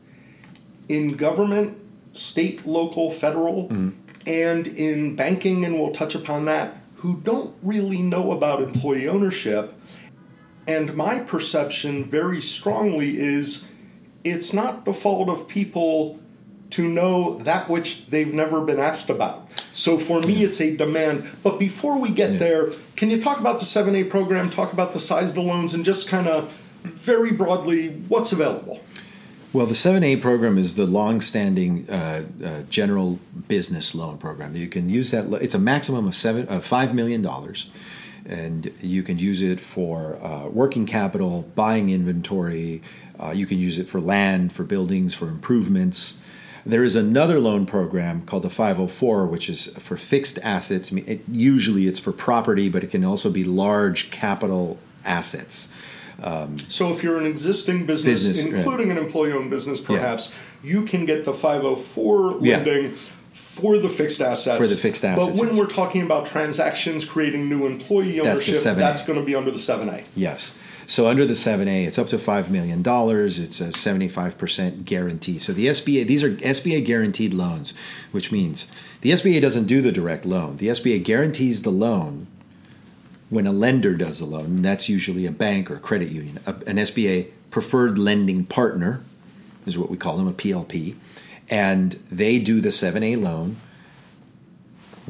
in 0.89 1.17
government, 1.17 1.77
state, 2.13 2.67
local, 2.67 3.11
federal, 3.11 3.69
mm-hmm. 3.69 3.91
and 4.27 4.67
in 4.67 5.15
banking, 5.17 5.65
and 5.65 5.79
we'll 5.79 5.93
touch 5.93 6.15
upon 6.15 6.47
that, 6.47 6.81
who 6.97 7.17
don't 7.21 7.55
really 7.63 8.03
know 8.03 8.33
about 8.33 8.63
employee 8.63 9.09
ownership. 9.09 9.75
And 10.67 10.95
my 10.95 11.19
perception 11.19 12.05
very 12.05 12.41
strongly 12.41 13.19
is 13.19 13.73
it's 14.25 14.53
not 14.53 14.85
the 14.85 14.93
fault 14.93 15.29
of 15.29 15.49
people 15.49 16.20
to 16.71 16.89
know 16.89 17.35
that 17.39 17.69
which 17.69 18.07
they've 18.07 18.33
never 18.33 18.65
been 18.65 18.79
asked 18.79 19.11
about. 19.11 19.49
So 19.73 19.99
for 19.99 20.21
me, 20.21 20.45
it's 20.45 20.61
a 20.61 20.77
demand. 20.77 21.29
But 21.43 21.59
before 21.59 21.99
we 21.99 22.11
get 22.11 22.39
there, 22.39 22.71
can 22.97 23.11
you 23.11 23.21
talk 23.21 23.41
about 23.41 23.59
the 23.59 23.65
7A 23.65 24.11
program, 24.11 24.51
talk 24.51 24.73
about 24.73 24.93
the 24.93 25.01
size 25.01 25.31
of 25.31 25.35
the 25.35 25.43
loans, 25.43 25.75
and 25.75 25.85
just 25.85 26.09
kind 26.09 26.29
of 26.29 26.53
very 26.83 27.33
broadly 27.33 27.89
what's 28.09 28.33
available? 28.33 28.81
Well, 29.53 29.67
the 29.67 29.75
7A 29.75 30.21
program 30.21 30.59
is 30.59 30.77
the 30.77 30.87
long-standing 30.87 31.91
uh, 31.91 32.25
uh, 32.45 32.63
general 32.69 33.19
business 33.49 33.97
loan 33.97 34.17
program. 34.19 34.55
You 34.55 34.69
can 34.69 34.89
use 34.89 35.11
that. 35.11 35.33
It's 35.43 35.57
a 35.57 35.59
maximum 35.59 36.07
of 36.07 36.15
seven, 36.15 36.49
uh, 36.49 36.61
five 36.61 36.95
million 36.95 37.21
dollars, 37.21 37.73
and 38.25 38.73
you 38.81 39.03
can 39.03 39.19
use 39.19 39.43
it 39.43 39.59
for 39.59 40.23
uh, 40.23 40.47
working 40.47 40.87
capital, 40.87 41.51
buying 41.57 41.91
inventory. 41.91 42.81
Uh, 43.19 43.33
you 43.33 43.45
can 43.45 43.59
use 43.59 43.81
it 43.81 43.89
for 43.89 44.01
land, 44.01 44.53
for 44.53 44.63
buildings, 44.63 45.15
for 45.15 45.27
improvements. 45.27 46.23
There 46.67 46.85
is 46.85 46.97
another 46.97 47.39
loan 47.39 47.67
program 47.67 48.23
called 48.27 48.43
the 48.43 48.51
504, 48.51 49.27
which 49.27 49.49
is 49.49 49.75
for 49.79 49.97
fixed 49.97 50.39
assets. 50.43 50.93
I 50.93 50.97
mean, 50.97 51.05
it, 51.07 51.21
usually 51.31 51.87
it's 51.87 51.99
for 51.99 52.13
property, 52.13 52.69
but 52.69 52.85
it 52.85 52.91
can 52.91 53.05
also 53.05 53.31
be 53.31 53.45
large 53.45 54.11
capital 54.11 54.79
assets. 55.05 55.75
Um, 56.23 56.59
so 56.59 56.93
if 56.93 57.03
you're 57.03 57.19
an 57.19 57.27
existing 57.27 57.87
business, 57.87 58.27
business 58.27 58.53
including 58.53 58.91
an 58.91 58.99
employee-owned 58.99 59.49
business, 59.51 59.81
perhaps 59.81 60.37
yeah. 60.63 60.71
you 60.71 60.85
can 60.85 61.07
get 61.07 61.25
the 61.25 61.33
504 61.33 62.33
lending. 62.33 62.85
Yeah. 62.85 62.91
For 63.33 63.79
the 63.79 63.89
fixed 63.89 64.21
assets. 64.21 64.59
For 64.59 64.67
the 64.67 64.77
fixed 64.77 65.05
assets. 65.05 65.33
But 65.33 65.41
when 65.41 65.57
we're 65.57 65.67
talking 65.67 66.03
about 66.03 66.25
transactions 66.25 67.05
creating 67.05 67.49
new 67.49 67.67
employee 67.67 68.21
ownership, 68.21 68.55
that's, 68.55 68.79
that's 68.79 69.07
going 69.07 69.19
to 69.19 69.25
be 69.25 69.35
under 69.35 69.51
the 69.51 69.59
7A. 69.59 70.09
Yes. 70.15 70.57
So 70.91 71.07
under 71.07 71.25
the 71.25 71.35
7A, 71.35 71.87
it's 71.87 72.01
up 72.01 72.09
to 72.09 72.17
$5 72.17 72.51
million. 72.51 72.81
It's 72.81 73.61
a 73.61 73.69
75% 73.69 74.85
guarantee. 74.85 75.39
So 75.39 75.53
the 75.53 75.69
SBA, 75.69 76.05
these 76.05 76.25
are 76.25 76.33
SBA 76.33 76.85
guaranteed 76.85 77.33
loans, 77.33 77.75
which 78.11 78.33
means 78.33 78.69
the 79.03 79.13
SBA 79.13 79.41
doesn't 79.41 79.67
do 79.67 79.83
the 79.83 79.93
direct 79.93 80.27
loan. 80.27 80.57
The 80.57 80.67
SBA 80.67 81.05
guarantees 81.05 81.63
the 81.63 81.71
loan 81.71 82.27
when 83.29 83.47
a 83.47 83.53
lender 83.53 83.95
does 83.95 84.19
the 84.19 84.25
loan, 84.25 84.47
and 84.47 84.65
that's 84.65 84.89
usually 84.89 85.27
a 85.27 85.31
bank 85.31 85.71
or 85.71 85.77
a 85.77 85.79
credit 85.79 86.09
union. 86.09 86.41
an 86.45 86.77
SBA 86.77 87.29
preferred 87.53 87.97
lending 87.97 88.45
partner 88.45 89.01
is 89.67 89.79
what 89.79 89.91
we 89.91 89.97
call 89.97 90.17
them, 90.17 90.27
a 90.27 90.33
PLP, 90.33 90.97
and 91.49 91.93
they 92.11 92.41
do 92.41 92.61
the 92.61 92.71
7A 92.71 93.23
loan. 93.23 93.59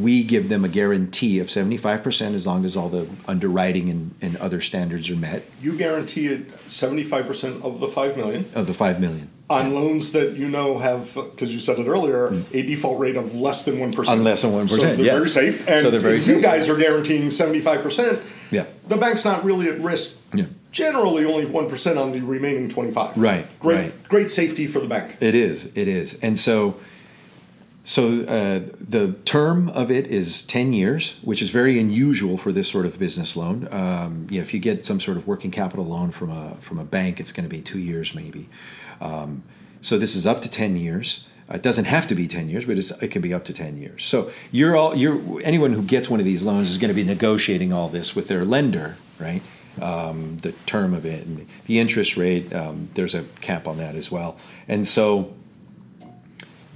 We 0.00 0.22
give 0.22 0.48
them 0.48 0.64
a 0.64 0.68
guarantee 0.68 1.38
of 1.38 1.48
75% 1.48 2.34
as 2.34 2.46
long 2.46 2.64
as 2.64 2.76
all 2.76 2.88
the 2.88 3.08
underwriting 3.26 3.88
and, 3.88 4.14
and 4.20 4.36
other 4.36 4.60
standards 4.60 5.10
are 5.10 5.16
met. 5.16 5.44
You 5.60 5.76
guarantee 5.76 6.28
it 6.28 6.50
75% 6.68 7.64
of 7.64 7.80
the 7.80 7.88
5 7.88 8.16
million? 8.16 8.44
Of 8.54 8.66
the 8.66 8.74
5 8.74 9.00
million 9.00 9.30
on 9.50 9.74
loans 9.74 10.12
that 10.12 10.36
you 10.36 10.48
know 10.48 10.78
have, 10.78 11.12
because 11.14 11.52
you 11.52 11.58
said 11.58 11.78
it 11.78 11.88
earlier, 11.88 12.30
mm. 12.30 12.54
a 12.54 12.62
default 12.62 13.00
rate 13.00 13.16
of 13.16 13.34
less 13.34 13.64
than 13.64 13.80
one 13.80 13.92
On. 14.08 14.24
Less 14.24 14.42
than 14.42 14.52
one 14.52 14.68
percent. 14.68 14.80
So 14.80 14.96
they're 14.96 15.06
yes. 15.06 15.14
very 15.14 15.28
safe. 15.28 15.68
And 15.68 15.82
so 15.82 15.90
they're 15.90 16.00
very 16.00 16.16
you 16.16 16.20
safe. 16.22 16.42
guys 16.42 16.68
are 16.68 16.76
guaranteeing 16.76 17.30
seventy 17.32 17.60
five 17.60 17.82
percent. 17.82 18.22
Yeah. 18.52 18.66
The 18.86 18.96
bank's 18.96 19.24
not 19.24 19.44
really 19.44 19.68
at 19.68 19.80
risk. 19.80 20.22
Yeah. 20.32 20.46
Generally, 20.70 21.24
only 21.24 21.46
one 21.46 21.68
percent 21.68 21.98
on 21.98 22.12
the 22.12 22.20
remaining 22.20 22.68
twenty 22.68 22.92
five. 22.92 23.18
Right. 23.18 23.44
Great. 23.58 23.76
Right. 23.76 24.08
Great 24.08 24.30
safety 24.30 24.68
for 24.68 24.78
the 24.78 24.88
bank. 24.88 25.16
It 25.20 25.34
is. 25.34 25.76
It 25.76 25.88
is. 25.88 26.18
And 26.22 26.38
so. 26.38 26.76
So 27.82 28.24
uh, 28.24 28.60
the 28.78 29.14
term 29.24 29.68
of 29.70 29.90
it 29.90 30.06
is 30.06 30.46
ten 30.46 30.72
years, 30.72 31.18
which 31.22 31.40
is 31.40 31.50
very 31.50 31.78
unusual 31.78 32.36
for 32.36 32.52
this 32.52 32.68
sort 32.68 32.86
of 32.86 32.98
business 32.98 33.36
loan. 33.36 33.68
Um, 33.72 34.26
you 34.30 34.38
know, 34.38 34.42
if 34.42 34.52
you 34.52 34.60
get 34.60 34.84
some 34.84 35.00
sort 35.00 35.16
of 35.16 35.26
working 35.26 35.50
capital 35.50 35.86
loan 35.86 36.10
from 36.10 36.30
a 36.30 36.56
from 36.60 36.78
a 36.78 36.84
bank, 36.84 37.20
it's 37.20 37.32
going 37.32 37.48
to 37.48 37.54
be 37.54 37.62
two 37.62 37.78
years 37.78 38.14
maybe. 38.14 38.48
Um, 39.00 39.42
so 39.80 39.98
this 39.98 40.14
is 40.14 40.26
up 40.26 40.42
to 40.42 40.50
10 40.50 40.76
years. 40.76 41.26
Uh, 41.50 41.54
it 41.54 41.62
doesn't 41.62 41.86
have 41.86 42.06
to 42.08 42.14
be 42.14 42.28
10 42.28 42.48
years, 42.48 42.66
but 42.66 42.78
it 42.78 43.10
can 43.10 43.22
be 43.22 43.32
up 43.32 43.44
to 43.46 43.52
10 43.52 43.78
years. 43.78 44.04
So 44.04 44.30
you're 44.52 44.76
all 44.76 44.94
you're 44.94 45.40
anyone 45.42 45.72
who 45.72 45.82
gets 45.82 46.08
one 46.08 46.20
of 46.20 46.26
these 46.26 46.42
loans 46.42 46.70
is 46.70 46.78
going 46.78 46.90
to 46.90 46.94
be 46.94 47.04
negotiating 47.04 47.72
all 47.72 47.88
this 47.88 48.14
with 48.14 48.28
their 48.28 48.44
lender, 48.44 48.96
right? 49.18 49.42
Um, 49.80 50.36
the 50.38 50.52
term 50.66 50.94
of 50.94 51.06
it 51.06 51.26
and 51.26 51.46
the 51.66 51.78
interest 51.78 52.16
rate. 52.16 52.52
Um, 52.52 52.90
there's 52.94 53.14
a 53.14 53.22
cap 53.40 53.66
on 53.66 53.78
that 53.78 53.94
as 53.94 54.10
well, 54.10 54.36
and 54.68 54.86
so 54.86 55.32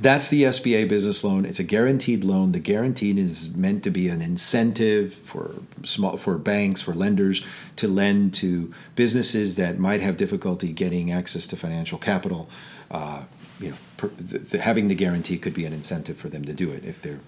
that's 0.00 0.28
the 0.28 0.42
SBA 0.42 0.88
business 0.88 1.22
loan. 1.22 1.44
It's 1.44 1.60
a 1.60 1.64
guaranteed 1.64 2.24
loan. 2.24 2.52
The 2.52 2.58
guaranteed 2.58 3.18
is 3.18 3.54
meant 3.54 3.84
to 3.84 3.90
be 3.90 4.08
an 4.08 4.22
incentive 4.22 5.14
for 5.14 5.54
small 5.84 6.16
for 6.16 6.36
banks, 6.36 6.82
for 6.82 6.94
lenders 6.94 7.44
to 7.76 7.86
lend 7.86 8.34
to 8.34 8.74
businesses 8.96 9.54
that 9.56 9.78
might 9.78 10.00
have 10.00 10.16
difficulty 10.16 10.72
getting 10.72 11.12
access 11.12 11.46
to 11.48 11.56
financial 11.56 11.98
capital. 11.98 12.48
Uh, 12.90 13.22
you 13.60 13.70
know, 13.70 13.76
per, 13.96 14.08
the, 14.08 14.38
the, 14.38 14.58
having 14.58 14.88
the 14.88 14.94
guarantee 14.96 15.38
could 15.38 15.54
be 15.54 15.64
an 15.64 15.72
incentive 15.72 16.16
for 16.16 16.28
them 16.28 16.44
to 16.44 16.52
do 16.52 16.72
it 16.72 16.84
if 16.84 17.00
they're 17.00 17.20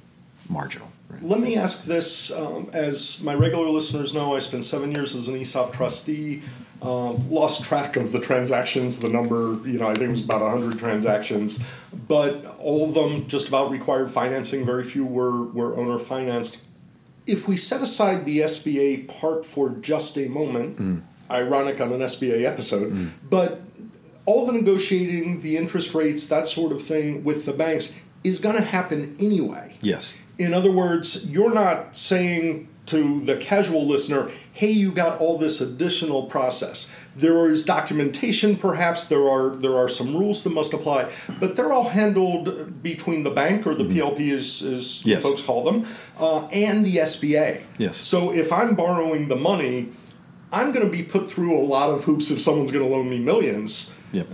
marginal. 0.48 0.90
Right? 1.08 1.22
Let 1.22 1.38
me 1.38 1.56
ask 1.56 1.84
this: 1.84 2.32
um, 2.32 2.68
as 2.72 3.22
my 3.22 3.34
regular 3.34 3.68
listeners 3.68 4.12
know, 4.12 4.34
I 4.34 4.40
spent 4.40 4.64
seven 4.64 4.90
years 4.90 5.14
as 5.14 5.28
an 5.28 5.36
ESOP 5.36 5.72
trustee. 5.72 6.42
Um, 6.86 7.28
lost 7.32 7.64
track 7.64 7.96
of 7.96 8.12
the 8.12 8.20
transactions, 8.20 9.00
the 9.00 9.08
number, 9.08 9.58
you 9.68 9.80
know, 9.80 9.88
I 9.88 9.94
think 9.94 10.06
it 10.06 10.10
was 10.10 10.24
about 10.24 10.40
100 10.40 10.78
transactions, 10.78 11.58
but 12.06 12.44
all 12.60 12.88
of 12.88 12.94
them 12.94 13.26
just 13.26 13.48
about 13.48 13.72
required 13.72 14.08
financing. 14.08 14.64
Very 14.64 14.84
few 14.84 15.04
were, 15.04 15.46
were 15.46 15.76
owner 15.76 15.98
financed. 15.98 16.62
If 17.26 17.48
we 17.48 17.56
set 17.56 17.82
aside 17.82 18.24
the 18.24 18.38
SBA 18.38 19.08
part 19.08 19.44
for 19.44 19.70
just 19.70 20.16
a 20.16 20.28
moment, 20.28 20.78
mm. 20.78 21.02
ironic 21.28 21.80
on 21.80 21.92
an 21.92 22.02
SBA 22.02 22.44
episode, 22.44 22.92
mm. 22.92 23.10
but 23.28 23.62
all 24.24 24.46
the 24.46 24.52
negotiating, 24.52 25.40
the 25.40 25.56
interest 25.56 25.92
rates, 25.92 26.26
that 26.26 26.46
sort 26.46 26.70
of 26.70 26.80
thing 26.80 27.24
with 27.24 27.46
the 27.46 27.52
banks 27.52 28.00
is 28.22 28.38
going 28.38 28.54
to 28.54 28.62
happen 28.62 29.16
anyway. 29.18 29.76
Yes. 29.80 30.16
In 30.38 30.54
other 30.54 30.70
words, 30.70 31.28
you're 31.32 31.52
not 31.52 31.96
saying 31.96 32.68
to 32.86 33.20
the 33.24 33.36
casual 33.36 33.84
listener, 33.86 34.30
hey, 34.56 34.70
you 34.70 34.90
got 34.90 35.20
all 35.20 35.36
this 35.36 35.60
additional 35.60 36.22
process. 36.24 36.90
There 37.14 37.50
is 37.50 37.66
documentation, 37.66 38.56
perhaps 38.56 39.06
there 39.06 39.28
are 39.28 39.50
there 39.54 39.76
are 39.76 39.88
some 39.88 40.16
rules 40.16 40.44
that 40.44 40.50
must 40.50 40.72
apply, 40.72 41.12
but 41.38 41.56
they're 41.56 41.74
all 41.74 41.90
handled 41.90 42.82
between 42.82 43.22
the 43.22 43.30
bank 43.30 43.66
or 43.66 43.74
the 43.74 43.84
mm-hmm. 43.84 43.98
PLP, 43.98 44.32
as, 44.32 44.62
as 44.62 45.04
yes. 45.04 45.22
folks 45.22 45.42
call 45.42 45.62
them, 45.62 45.86
uh, 46.18 46.46
and 46.46 46.86
the 46.86 46.96
SBA. 46.96 47.64
Yes. 47.76 47.98
So 47.98 48.32
if 48.32 48.50
I'm 48.50 48.74
borrowing 48.74 49.28
the 49.28 49.36
money, 49.36 49.92
I'm 50.50 50.72
going 50.72 50.86
to 50.86 50.92
be 50.92 51.02
put 51.02 51.28
through 51.30 51.58
a 51.58 51.60
lot 51.60 51.90
of 51.90 52.04
hoops 52.04 52.30
if 52.30 52.40
someone's 52.40 52.72
going 52.72 52.84
to 52.84 52.90
loan 52.90 53.10
me 53.10 53.18
millions. 53.18 53.94
Yep. 54.12 54.28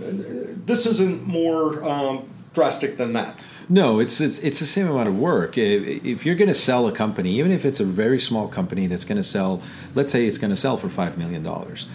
This 0.65 0.85
isn't 0.85 1.27
more 1.27 1.83
um, 1.83 2.29
drastic 2.53 2.95
than 2.95 3.11
that. 3.13 3.37
No, 3.69 3.99
it's, 3.99 4.19
it's, 4.19 4.39
it's 4.39 4.59
the 4.59 4.65
same 4.65 4.87
amount 4.87 5.07
of 5.07 5.17
work. 5.17 5.57
If 5.57 6.25
you're 6.25 6.35
going 6.35 6.49
to 6.49 6.53
sell 6.53 6.87
a 6.87 6.91
company, 6.91 7.31
even 7.39 7.51
if 7.51 7.65
it's 7.65 7.79
a 7.79 7.85
very 7.85 8.19
small 8.19 8.47
company 8.47 8.87
that's 8.87 9.05
going 9.05 9.17
to 9.17 9.23
sell, 9.23 9.61
let's 9.95 10.11
say 10.11 10.25
it's 10.27 10.37
going 10.37 10.51
to 10.51 10.57
sell 10.57 10.77
for 10.77 10.89
five 10.89 11.17
million 11.17 11.43
dollars, 11.43 11.87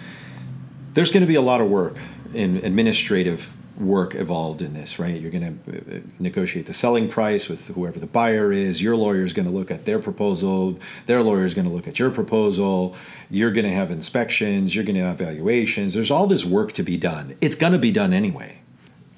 there's 0.93 1.11
going 1.11 1.21
to 1.21 1.27
be 1.27 1.35
a 1.35 1.41
lot 1.41 1.61
of 1.61 1.69
work 1.69 1.97
in 2.33 2.57
administrative 2.57 3.53
work 3.79 4.13
involved 4.13 4.61
in 4.61 4.73
this, 4.73 4.99
right? 4.99 5.19
You're 5.19 5.31
going 5.31 5.61
to 5.63 5.97
uh, 5.97 5.99
negotiate 6.19 6.65
the 6.65 6.73
selling 6.73 7.07
price 7.07 7.47
with 7.47 7.67
whoever 7.67 7.99
the 7.99 8.07
buyer 8.07 8.51
is. 8.51 8.81
Your 8.81 8.95
lawyer 8.95 9.23
is 9.23 9.31
going 9.31 9.45
to 9.47 9.51
look 9.51 9.71
at 9.71 9.85
their 9.85 9.99
proposal. 9.99 10.77
Their 11.05 11.23
lawyer 11.23 11.45
is 11.45 11.53
going 11.53 11.67
to 11.67 11.73
look 11.73 11.87
at 11.87 11.97
your 11.97 12.11
proposal. 12.11 12.95
You're 13.29 13.51
going 13.51 13.65
to 13.65 13.71
have 13.71 13.89
inspections. 13.89 14.75
You're 14.75 14.83
going 14.83 14.97
to 14.97 15.03
have 15.03 15.17
valuations. 15.17 15.93
There's 15.93 16.11
all 16.11 16.27
this 16.27 16.43
work 16.43 16.73
to 16.73 16.83
be 16.83 16.97
done. 16.97 17.37
It's 17.39 17.55
going 17.55 17.73
to 17.73 17.79
be 17.79 17.91
done 17.91 18.11
anyway. 18.11 18.59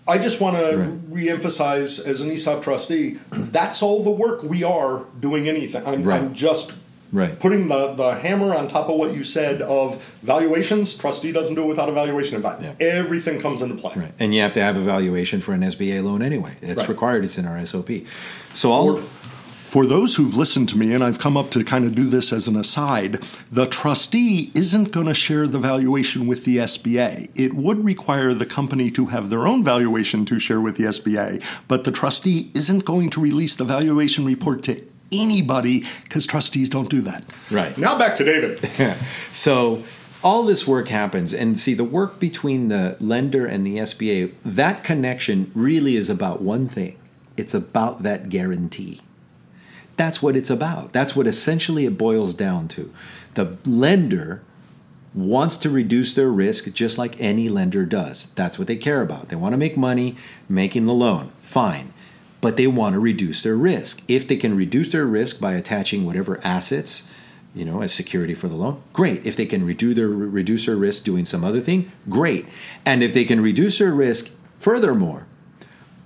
I 0.07 0.17
just 0.17 0.41
want 0.41 0.57
to 0.57 0.77
right. 0.77 1.11
reemphasize 1.11 2.05
as 2.05 2.21
an 2.21 2.31
ESOP 2.31 2.63
trustee, 2.63 3.19
that's 3.29 3.83
all 3.83 4.03
the 4.03 4.11
work 4.11 4.43
we 4.43 4.63
are 4.63 5.05
doing 5.19 5.47
anything. 5.47 5.85
I'm, 5.85 6.03
right. 6.03 6.21
I'm 6.21 6.33
just 6.33 6.75
right. 7.11 7.39
putting 7.39 7.67
the, 7.67 7.93
the 7.93 8.15
hammer 8.15 8.55
on 8.55 8.67
top 8.67 8.89
of 8.89 8.95
what 8.95 9.13
you 9.13 9.23
said 9.23 9.61
of 9.61 10.03
valuations. 10.23 10.97
Trustee 10.97 11.31
doesn't 11.31 11.55
do 11.55 11.63
it 11.63 11.67
without 11.67 11.87
a 11.87 11.91
valuation 11.91 12.35
advisor. 12.35 12.75
Yeah. 12.79 12.85
Everything 12.85 13.41
comes 13.41 13.61
into 13.61 13.75
play. 13.75 13.93
Right. 13.95 14.13
And 14.19 14.33
you 14.33 14.41
have 14.41 14.53
to 14.53 14.61
have 14.61 14.75
a 14.75 14.81
valuation 14.81 15.39
for 15.39 15.53
an 15.53 15.61
SBA 15.61 16.03
loan 16.03 16.21
anyway. 16.21 16.55
It's 16.61 16.89
required. 16.89 17.23
It's 17.23 17.37
in 17.37 17.45
our 17.45 17.63
SOP. 17.65 17.89
So 18.53 18.71
all. 18.71 19.01
For 19.71 19.85
those 19.85 20.17
who've 20.17 20.35
listened 20.35 20.67
to 20.69 20.77
me, 20.77 20.93
and 20.93 21.01
I've 21.01 21.17
come 21.17 21.37
up 21.37 21.49
to 21.51 21.63
kind 21.63 21.85
of 21.85 21.95
do 21.95 22.03
this 22.03 22.33
as 22.33 22.45
an 22.49 22.57
aside, 22.57 23.23
the 23.49 23.67
trustee 23.67 24.51
isn't 24.53 24.91
going 24.91 25.05
to 25.05 25.13
share 25.13 25.47
the 25.47 25.59
valuation 25.59 26.27
with 26.27 26.43
the 26.43 26.57
SBA. 26.57 27.29
It 27.35 27.53
would 27.53 27.85
require 27.85 28.33
the 28.33 28.45
company 28.45 28.91
to 28.91 29.05
have 29.05 29.29
their 29.29 29.47
own 29.47 29.63
valuation 29.63 30.25
to 30.25 30.39
share 30.39 30.59
with 30.59 30.75
the 30.75 30.83
SBA, 30.83 31.41
but 31.69 31.85
the 31.85 31.91
trustee 31.93 32.51
isn't 32.53 32.83
going 32.83 33.09
to 33.11 33.21
release 33.21 33.55
the 33.55 33.63
valuation 33.63 34.25
report 34.25 34.61
to 34.63 34.83
anybody 35.09 35.85
because 36.03 36.25
trustees 36.25 36.67
don't 36.67 36.89
do 36.89 36.99
that. 37.03 37.23
Right. 37.49 37.77
Now 37.77 37.97
back 37.97 38.17
to 38.17 38.25
David. 38.25 38.59
so 39.31 39.83
all 40.21 40.43
this 40.43 40.67
work 40.67 40.89
happens 40.89 41.33
and 41.33 41.57
see 41.57 41.73
the 41.73 41.85
work 41.85 42.19
between 42.19 42.67
the 42.67 42.97
lender 42.99 43.45
and 43.45 43.65
the 43.65 43.77
SBA, 43.77 44.33
that 44.43 44.83
connection 44.83 45.49
really 45.55 45.95
is 45.95 46.09
about 46.09 46.41
one 46.41 46.67
thing. 46.67 46.97
It's 47.37 47.53
about 47.53 48.03
that 48.03 48.27
guarantee. 48.27 48.99
That's 50.01 50.19
what 50.19 50.35
it's 50.35 50.49
about. 50.49 50.93
That's 50.93 51.15
what 51.15 51.27
essentially 51.27 51.85
it 51.85 51.95
boils 51.95 52.33
down 52.33 52.67
to. 52.69 52.91
The 53.35 53.57
lender 53.65 54.41
wants 55.13 55.57
to 55.57 55.69
reduce 55.69 56.15
their 56.15 56.31
risk 56.31 56.73
just 56.73 56.97
like 56.97 57.21
any 57.21 57.49
lender 57.49 57.85
does. 57.85 58.33
That's 58.33 58.57
what 58.57 58.67
they 58.67 58.77
care 58.77 59.01
about. 59.03 59.29
They 59.29 59.35
want 59.35 59.53
to 59.53 59.59
make 59.59 59.77
money 59.77 60.15
making 60.49 60.87
the 60.87 60.93
loan. 61.05 61.31
Fine. 61.39 61.93
but 62.41 62.57
they 62.57 62.67
want 62.67 62.93
to 62.93 62.99
reduce 62.99 63.43
their 63.43 63.55
risk. 63.55 64.03
If 64.07 64.27
they 64.27 64.35
can 64.35 64.57
reduce 64.57 64.91
their 64.91 65.05
risk 65.05 65.39
by 65.39 65.53
attaching 65.53 66.05
whatever 66.05 66.41
assets, 66.43 67.11
you 67.53 67.63
know, 67.63 67.81
as 67.81 67.93
security 67.93 68.33
for 68.33 68.47
the 68.47 68.55
loan, 68.55 68.81
great. 68.93 69.25
If 69.25 69.35
they 69.35 69.45
can 69.45 69.65
reduce 69.65 69.95
their 69.95 70.07
reduce 70.07 70.65
their 70.65 70.75
risk 70.75 71.03
doing 71.03 71.25
some 71.25 71.43
other 71.43 71.61
thing, 71.61 71.91
great. 72.09 72.47
And 72.85 73.03
if 73.03 73.13
they 73.13 73.25
can 73.25 73.41
reduce 73.41 73.77
their 73.77 73.93
risk 73.93 74.35
furthermore 74.57 75.27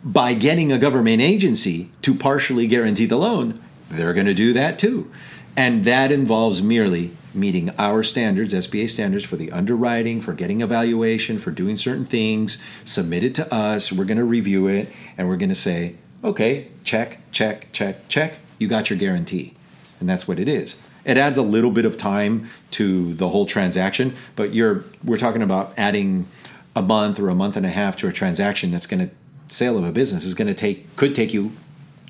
by 0.03 0.33
getting 0.33 0.71
a 0.71 0.77
government 0.77 1.21
agency 1.21 1.89
to 2.01 2.13
partially 2.13 2.67
guarantee 2.67 3.05
the 3.05 3.17
loan, 3.17 3.61
they're 3.89 4.13
going 4.13 4.25
to 4.25 4.33
do 4.33 4.53
that 4.53 4.79
too. 4.79 5.11
And 5.57 5.85
that 5.85 6.11
involves 6.11 6.61
merely 6.61 7.11
meeting 7.33 7.71
our 7.77 8.03
standards, 8.03 8.53
SBA 8.53 8.89
standards 8.89 9.23
for 9.23 9.35
the 9.35 9.51
underwriting, 9.51 10.21
for 10.21 10.33
getting 10.33 10.61
evaluation, 10.61 11.39
for 11.39 11.51
doing 11.51 11.75
certain 11.75 12.05
things, 12.05 12.61
submit 12.83 13.23
it 13.23 13.35
to 13.35 13.53
us. 13.53 13.91
We're 13.91 14.05
going 14.05 14.17
to 14.17 14.25
review 14.25 14.67
it 14.67 14.89
and 15.17 15.27
we're 15.27 15.37
going 15.37 15.49
to 15.49 15.55
say, 15.55 15.95
okay, 16.23 16.67
check, 16.83 17.19
check, 17.31 17.71
check, 17.71 18.07
check. 18.09 18.39
You 18.57 18.67
got 18.67 18.89
your 18.89 18.99
guarantee. 18.99 19.53
And 19.99 20.09
that's 20.09 20.27
what 20.27 20.39
it 20.39 20.47
is. 20.47 20.81
It 21.05 21.17
adds 21.17 21.37
a 21.37 21.43
little 21.43 21.71
bit 21.71 21.85
of 21.85 21.97
time 21.97 22.49
to 22.71 23.13
the 23.13 23.29
whole 23.29 23.45
transaction, 23.45 24.15
but 24.35 24.53
you're 24.53 24.85
we're 25.03 25.17
talking 25.17 25.43
about 25.43 25.71
adding 25.77 26.27
a 26.75 26.81
month 26.81 27.19
or 27.19 27.29
a 27.29 27.35
month 27.35 27.55
and 27.55 27.65
a 27.65 27.69
half 27.69 27.95
to 27.97 28.07
a 28.07 28.11
transaction 28.11 28.71
that's 28.71 28.87
going 28.87 29.07
to 29.07 29.13
sale 29.47 29.77
of 29.77 29.85
a 29.85 29.91
business 29.91 30.25
is 30.25 30.33
going 30.33 30.47
to 30.47 30.53
take 30.53 30.95
could 30.95 31.13
take 31.13 31.31
you 31.31 31.51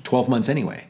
12 0.04 0.28
months 0.28 0.48
anyway. 0.48 0.86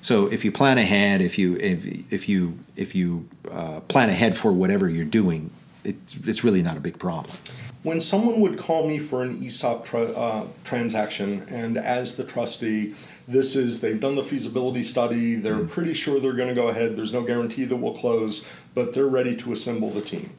So 0.00 0.26
if 0.26 0.44
you 0.44 0.52
plan 0.52 0.78
ahead, 0.78 1.20
if 1.20 1.38
you 1.38 1.56
if, 1.56 2.12
if 2.12 2.28
you 2.28 2.58
if 2.76 2.94
you 2.94 3.28
uh, 3.50 3.80
plan 3.80 4.08
ahead 4.08 4.36
for 4.36 4.52
whatever 4.52 4.88
you're 4.88 5.04
doing, 5.04 5.50
it's 5.84 6.16
it's 6.16 6.44
really 6.44 6.62
not 6.62 6.76
a 6.76 6.80
big 6.80 6.98
problem. 6.98 7.36
When 7.82 8.00
someone 8.00 8.40
would 8.40 8.58
call 8.58 8.88
me 8.88 8.98
for 8.98 9.22
an 9.22 9.42
ESOP 9.42 9.84
tra- 9.84 10.12
uh, 10.12 10.46
transaction, 10.64 11.46
and 11.48 11.78
as 11.78 12.16
the 12.16 12.24
trustee, 12.24 12.94
this 13.28 13.54
is 13.54 13.80
they've 13.80 14.00
done 14.00 14.16
the 14.16 14.24
feasibility 14.24 14.82
study, 14.82 15.36
they're 15.36 15.54
mm-hmm. 15.54 15.68
pretty 15.68 15.94
sure 15.94 16.18
they're 16.18 16.32
going 16.32 16.48
to 16.48 16.54
go 16.54 16.68
ahead. 16.68 16.96
There's 16.96 17.12
no 17.12 17.22
guarantee 17.22 17.66
that 17.66 17.76
we'll 17.76 17.94
close, 17.94 18.46
but 18.74 18.94
they're 18.94 19.06
ready 19.06 19.36
to 19.36 19.52
assemble 19.52 19.90
the 19.90 20.00
team. 20.00 20.30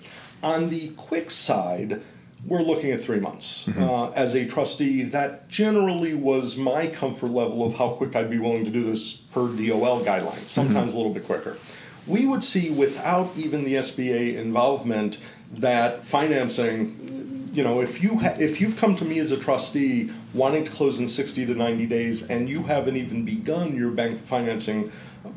On 0.44 0.70
the 0.70 0.90
quick 0.90 1.32
side, 1.32 2.02
we're 2.46 2.62
looking 2.62 2.92
at 2.92 3.04
three 3.04 3.20
months. 3.20 3.68
Mm-hmm. 3.68 3.84
Uh, 3.84 4.10
as 4.12 4.36
a 4.36 4.48
trustee, 4.48 5.04
that 5.04 5.50
generally 5.50 6.14
was 6.14 6.58
my 6.58 6.88
comfort 6.88 7.32
level 7.32 7.66
of 7.66 7.76
how 7.76 7.90
quick 7.90 8.16
I'd 8.16 8.30
be 8.30 8.40
willing 8.40 8.66
to 8.66 8.72
do 8.72 8.84
this 8.84 9.14
per 9.14 9.48
DOL 9.48 10.04
guidelines, 10.04 10.48
sometimes 10.48 10.92
mm-hmm. 10.92 10.96
a 10.96 10.98
little 10.98 11.14
bit 11.14 11.26
quicker. 11.26 11.58
We 12.08 12.26
would 12.26 12.44
see 12.44 12.70
without 12.70 13.32
even 13.36 13.66
the 13.66 13.76
SBA 13.76 14.36
involvement 14.36 15.20
that 15.52 16.06
financing, 16.06 17.50
you 17.54 17.64
know, 17.64 17.82
if 17.82 18.02
you 18.02 18.20
ha- 18.20 18.36
if 18.40 18.62
you've 18.62 18.78
come 18.78 18.96
to 18.96 19.06
me 19.06 19.20
as 19.20 19.32
a 19.32 19.38
trustee 19.38 20.12
wanting 20.34 20.64
to 20.64 20.72
close 20.72 21.00
in 21.00 21.08
60 21.08 21.46
to 21.46 21.56
90 21.56 21.86
days 21.88 22.30
and 22.30 22.50
you 22.50 22.64
haven't 22.64 22.96
even 22.96 23.26
begun 23.26 23.76
your 23.76 23.92
bank 23.92 24.20
financing 24.22 24.92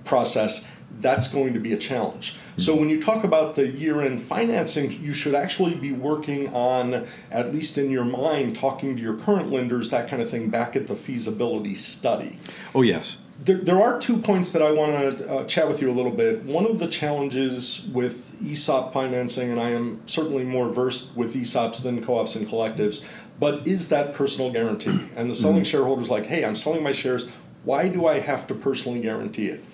process, 0.04 0.68
that's 1.02 1.28
going 1.28 1.52
to 1.54 1.60
be 1.60 1.72
a 1.72 1.76
challenge. 1.76 2.36
So 2.58 2.76
when 2.76 2.88
you 2.88 3.00
talk 3.00 3.24
about 3.24 3.54
the 3.54 3.68
year-end 3.68 4.22
financing, 4.22 4.92
you 5.02 5.12
should 5.12 5.34
actually 5.34 5.74
be 5.74 5.92
working 5.92 6.52
on, 6.54 7.06
at 7.30 7.52
least 7.52 7.78
in 7.78 7.90
your 7.90 8.04
mind, 8.04 8.56
talking 8.56 8.96
to 8.96 9.02
your 9.02 9.16
current 9.16 9.50
lenders, 9.50 9.90
that 9.90 10.08
kind 10.08 10.22
of 10.22 10.30
thing, 10.30 10.50
back 10.50 10.76
at 10.76 10.86
the 10.86 10.94
feasibility 10.94 11.74
study. 11.74 12.38
Oh 12.74 12.82
yes. 12.82 13.18
There, 13.40 13.56
there 13.56 13.80
are 13.80 13.98
two 13.98 14.18
points 14.18 14.52
that 14.52 14.62
I 14.62 14.70
want 14.70 15.18
to 15.18 15.34
uh, 15.34 15.44
chat 15.46 15.66
with 15.66 15.82
you 15.82 15.90
a 15.90 15.92
little 15.92 16.12
bit. 16.12 16.44
One 16.44 16.64
of 16.64 16.78
the 16.78 16.86
challenges 16.86 17.90
with 17.92 18.40
ESOP 18.40 18.92
financing, 18.92 19.50
and 19.50 19.58
I 19.60 19.70
am 19.70 20.00
certainly 20.06 20.44
more 20.44 20.68
versed 20.68 21.16
with 21.16 21.34
ESOPs 21.34 21.82
than 21.82 22.04
co-ops 22.04 22.36
and 22.36 22.46
collectives, 22.46 23.02
but 23.40 23.66
is 23.66 23.88
that 23.88 24.14
personal 24.14 24.52
guarantee? 24.52 25.08
And 25.16 25.28
the 25.28 25.34
selling 25.34 25.56
mm-hmm. 25.56 25.64
shareholders 25.64 26.10
like, 26.10 26.26
hey, 26.26 26.44
I'm 26.44 26.54
selling 26.54 26.84
my 26.84 26.92
shares. 26.92 27.28
Why 27.64 27.88
do 27.88 28.06
I 28.06 28.20
have 28.20 28.46
to 28.48 28.54
personally 28.54 29.00
guarantee 29.00 29.46
it? 29.46 29.64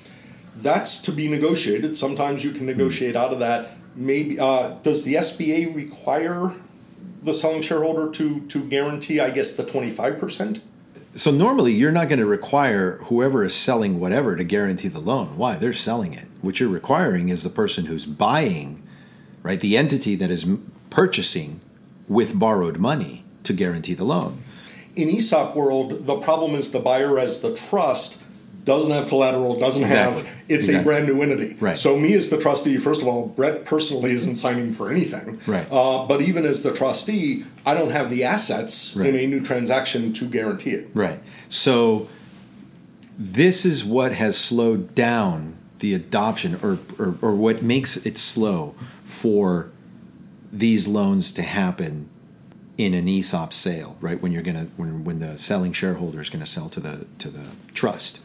That's 0.62 1.00
to 1.02 1.12
be 1.12 1.28
negotiated. 1.28 1.96
Sometimes 1.96 2.44
you 2.44 2.52
can 2.52 2.66
negotiate 2.66 3.16
out 3.16 3.32
of 3.32 3.38
that. 3.38 3.70
Maybe 3.94 4.38
uh, 4.38 4.76
does 4.82 5.04
the 5.04 5.14
SBA 5.14 5.74
require 5.74 6.54
the 7.22 7.32
selling 7.32 7.62
shareholder 7.62 8.10
to 8.12 8.40
to 8.40 8.64
guarantee? 8.64 9.20
I 9.20 9.30
guess 9.30 9.54
the 9.54 9.64
twenty 9.64 9.90
five 9.90 10.18
percent. 10.18 10.60
So 11.14 11.30
normally 11.30 11.72
you're 11.72 11.90
not 11.90 12.08
going 12.08 12.20
to 12.20 12.26
require 12.26 12.98
whoever 13.04 13.42
is 13.42 13.54
selling 13.54 13.98
whatever 13.98 14.36
to 14.36 14.44
guarantee 14.44 14.88
the 14.88 15.00
loan. 15.00 15.36
Why? 15.36 15.56
They're 15.56 15.72
selling 15.72 16.14
it. 16.14 16.26
What 16.42 16.60
you're 16.60 16.68
requiring 16.68 17.28
is 17.28 17.42
the 17.42 17.50
person 17.50 17.86
who's 17.86 18.06
buying, 18.06 18.82
right? 19.42 19.60
The 19.60 19.76
entity 19.76 20.14
that 20.16 20.30
is 20.30 20.46
purchasing 20.90 21.60
with 22.06 22.38
borrowed 22.38 22.78
money 22.78 23.24
to 23.44 23.52
guarantee 23.52 23.94
the 23.94 24.04
loan. 24.04 24.42
In 24.94 25.08
ESOP 25.10 25.56
world, 25.56 26.06
the 26.06 26.18
problem 26.18 26.54
is 26.54 26.70
the 26.70 26.80
buyer 26.80 27.18
as 27.18 27.40
the 27.40 27.54
trust 27.54 28.22
doesn't 28.68 28.92
have 28.92 29.08
collateral, 29.08 29.58
doesn't 29.58 29.82
exactly. 29.82 30.24
have 30.24 30.38
it's 30.46 30.68
exactly. 30.68 30.80
a 30.80 30.84
brand 30.84 31.08
new 31.08 31.22
entity. 31.22 31.56
Right. 31.58 31.78
So 31.78 31.98
me 31.98 32.12
as 32.12 32.28
the 32.28 32.38
trustee, 32.38 32.76
first 32.76 33.00
of 33.00 33.08
all, 33.08 33.28
Bret 33.28 33.64
personally 33.64 34.12
isn't 34.12 34.34
signing 34.34 34.72
for 34.72 34.90
anything. 34.90 35.40
Right. 35.46 35.66
Uh, 35.72 36.06
but 36.06 36.20
even 36.20 36.44
as 36.44 36.62
the 36.62 36.74
trustee, 36.74 37.46
I 37.64 37.72
don't 37.72 37.90
have 37.90 38.10
the 38.10 38.24
assets 38.24 38.94
right. 38.94 39.08
in 39.08 39.16
a 39.16 39.26
new 39.26 39.40
transaction 39.40 40.12
to 40.12 40.26
guarantee 40.26 40.72
it. 40.72 40.90
Right. 40.92 41.18
So 41.48 42.10
this 43.16 43.64
is 43.64 43.86
what 43.86 44.12
has 44.12 44.36
slowed 44.36 44.94
down 44.94 45.56
the 45.78 45.94
adoption, 45.94 46.60
or 46.62 46.78
or, 46.98 47.14
or 47.22 47.34
what 47.34 47.62
makes 47.62 47.96
it 48.04 48.18
slow 48.18 48.74
for 49.02 49.70
these 50.52 50.86
loans 50.86 51.32
to 51.32 51.42
happen 51.42 52.10
in 52.76 52.92
an 52.92 53.08
ESOP 53.08 53.52
sale, 53.54 53.96
right? 54.02 54.20
When 54.20 54.30
you're 54.30 54.42
gonna 54.42 54.66
when 54.76 55.04
when 55.04 55.20
the 55.20 55.38
selling 55.38 55.72
shareholder 55.72 56.20
is 56.20 56.28
gonna 56.28 56.46
sell 56.46 56.68
to 56.68 56.80
the 56.80 57.06
to 57.18 57.30
the 57.30 57.48
trust 57.72 58.20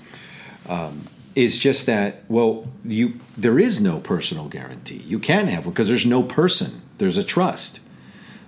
um, 0.67 1.07
is 1.35 1.57
just 1.57 1.85
that 1.87 2.23
well 2.29 2.67
you 2.83 3.19
there 3.37 3.59
is 3.59 3.81
no 3.81 3.99
personal 3.99 4.47
guarantee. 4.47 5.03
You 5.05 5.19
can 5.19 5.47
have 5.47 5.65
one 5.65 5.73
because 5.73 5.89
there's 5.89 6.05
no 6.05 6.23
person. 6.23 6.81
There's 6.97 7.17
a 7.17 7.23
trust. 7.23 7.79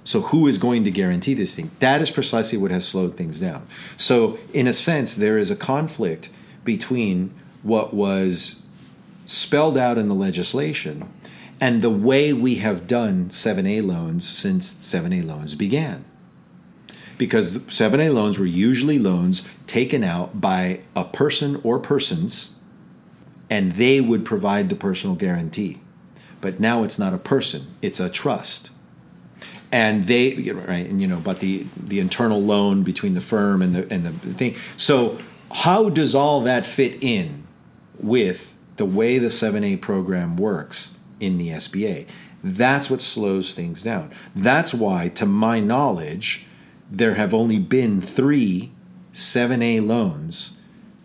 So 0.03 0.21
who 0.21 0.45
is 0.45 0.59
going 0.59 0.83
to 0.83 0.91
guarantee 0.91 1.33
this 1.33 1.55
thing? 1.55 1.71
That 1.79 1.99
is 1.99 2.11
precisely 2.11 2.59
what 2.59 2.69
has 2.69 2.87
slowed 2.87 3.17
things 3.17 3.39
down. 3.39 3.67
So 3.97 4.37
in 4.53 4.67
a 4.67 4.73
sense 4.73 5.15
there 5.15 5.37
is 5.37 5.49
a 5.49 5.55
conflict 5.55 6.29
between 6.63 7.33
what 7.63 7.93
was 7.93 8.63
spelled 9.25 9.77
out 9.77 9.97
in 9.97 10.07
the 10.07 10.15
legislation 10.15 11.11
and 11.59 11.81
the 11.81 11.89
way 11.89 12.33
we 12.33 12.55
have 12.55 12.85
done 12.85 13.29
7a 13.29 13.83
loans 13.83 14.27
since 14.27 14.71
7a 14.71 15.25
loans 15.25 15.55
began 15.55 16.05
because 17.17 17.57
7A 17.59 18.13
loans 18.13 18.37
were 18.37 18.45
usually 18.45 18.99
loans 18.99 19.47
taken 19.67 20.03
out 20.03 20.39
by 20.39 20.81
a 20.95 21.03
person 21.03 21.59
or 21.63 21.79
persons, 21.79 22.55
and 23.49 23.73
they 23.73 24.01
would 24.01 24.25
provide 24.25 24.69
the 24.69 24.75
personal 24.75 25.15
guarantee. 25.15 25.79
But 26.41 26.59
now 26.59 26.83
it's 26.83 26.99
not 26.99 27.13
a 27.13 27.17
person, 27.17 27.67
it's 27.81 27.99
a 27.99 28.09
trust. 28.09 28.69
And 29.71 30.05
they, 30.05 30.35
right, 30.51 30.87
and 30.87 31.01
you 31.01 31.07
know, 31.07 31.19
but 31.19 31.39
the, 31.39 31.65
the 31.75 31.99
internal 31.99 32.41
loan 32.41 32.83
between 32.83 33.13
the 33.13 33.21
firm 33.21 33.61
and 33.61 33.75
the, 33.75 33.93
and 33.93 34.05
the 34.05 34.11
thing. 34.33 34.55
So, 34.77 35.17
how 35.51 35.89
does 35.89 36.15
all 36.15 36.41
that 36.41 36.65
fit 36.65 37.03
in 37.03 37.45
with 37.99 38.53
the 38.77 38.85
way 38.85 39.17
the 39.17 39.27
7A 39.27 39.81
program 39.81 40.37
works 40.37 40.97
in 41.19 41.37
the 41.37 41.49
SBA? 41.49 42.07
That's 42.43 42.89
what 42.91 43.01
slows 43.01 43.53
things 43.53 43.81
down. 43.81 44.11
That's 44.35 44.73
why, 44.73 45.09
to 45.09 45.25
my 45.25 45.59
knowledge, 45.59 46.44
there 46.89 47.15
have 47.15 47.33
only 47.33 47.59
been 47.59 48.01
three 48.01 48.71
7A 49.13 49.85
loans 49.85 50.57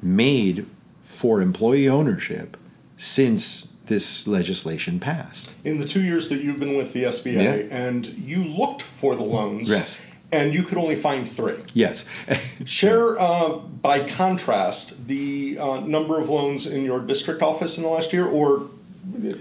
made 0.03 0.67
for 1.05 1.41
employee 1.41 1.89
ownership 1.89 2.57
since 2.97 3.69
this 3.87 4.27
legislation 4.27 5.01
passed. 5.01 5.55
In 5.65 5.79
the 5.79 5.85
two 5.85 6.03
years 6.03 6.29
that 6.29 6.43
you've 6.43 6.61
been 6.61 6.77
with 6.77 6.93
the 6.93 7.05
SBA, 7.05 7.35
yeah. 7.35 7.77
and 7.77 8.07
you 8.07 8.45
looked 8.45 8.83
for 8.83 9.15
the 9.17 9.25
loans. 9.25 9.71
Yes. 9.71 10.01
And 10.33 10.55
you 10.55 10.63
could 10.63 10.79
only 10.79 10.95
find 10.95 11.29
three. 11.29 11.57
Yes. 11.75 12.09
Share, 12.65 13.19
uh, 13.19 13.55
by 13.57 14.09
contrast, 14.09 15.09
the 15.09 15.59
uh, 15.59 15.81
number 15.81 16.21
of 16.21 16.29
loans 16.29 16.69
in 16.69 16.85
your 16.85 17.01
district 17.01 17.43
office 17.43 17.77
in 17.77 17.83
the 17.83 17.89
last 17.89 18.13
year, 18.13 18.27
or 18.27 18.71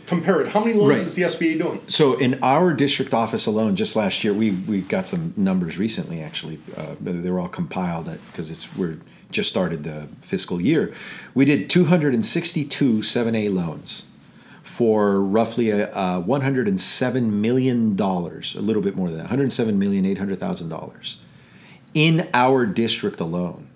compare 0.05 0.41
it. 0.41 0.49
How 0.49 0.59
many 0.59 0.73
loans 0.73 0.89
right. 0.89 1.05
is 1.05 1.15
the 1.15 1.23
SBA 1.23 1.59
doing? 1.59 1.81
So 1.87 2.17
in 2.17 2.39
our 2.43 2.73
district 2.73 3.13
office 3.13 3.45
alone, 3.45 3.75
just 3.75 3.95
last 3.95 4.23
year, 4.23 4.33
we 4.33 4.51
we 4.51 4.81
got 4.81 5.07
some 5.07 5.33
numbers 5.37 5.77
recently. 5.77 6.21
Actually, 6.21 6.59
uh, 6.75 6.95
they 6.99 7.29
were 7.29 7.39
all 7.39 7.47
compiled 7.49 8.09
because 8.31 8.49
it's 8.51 8.75
we're 8.75 8.99
just 9.31 9.49
started 9.49 9.83
the 9.83 10.07
fiscal 10.21 10.59
year. 10.59 10.93
We 11.33 11.45
did 11.45 11.69
262 11.69 12.99
7A 12.99 13.53
loans 13.53 14.07
for 14.63 15.19
roughly 15.21 15.69
a, 15.69 15.91
a 15.93 16.19
107 16.19 17.41
million 17.41 17.95
dollars, 17.95 18.55
a 18.55 18.61
little 18.61 18.81
bit 18.81 18.95
more 18.95 19.07
than 19.07 19.17
that, 19.17 19.23
107 19.23 19.77
million 19.77 20.05
eight 20.05 20.17
hundred 20.17 20.39
thousand 20.39 20.69
dollars 20.69 21.19
in 21.93 22.27
our 22.33 22.65
district 22.65 23.19
alone. 23.19 23.67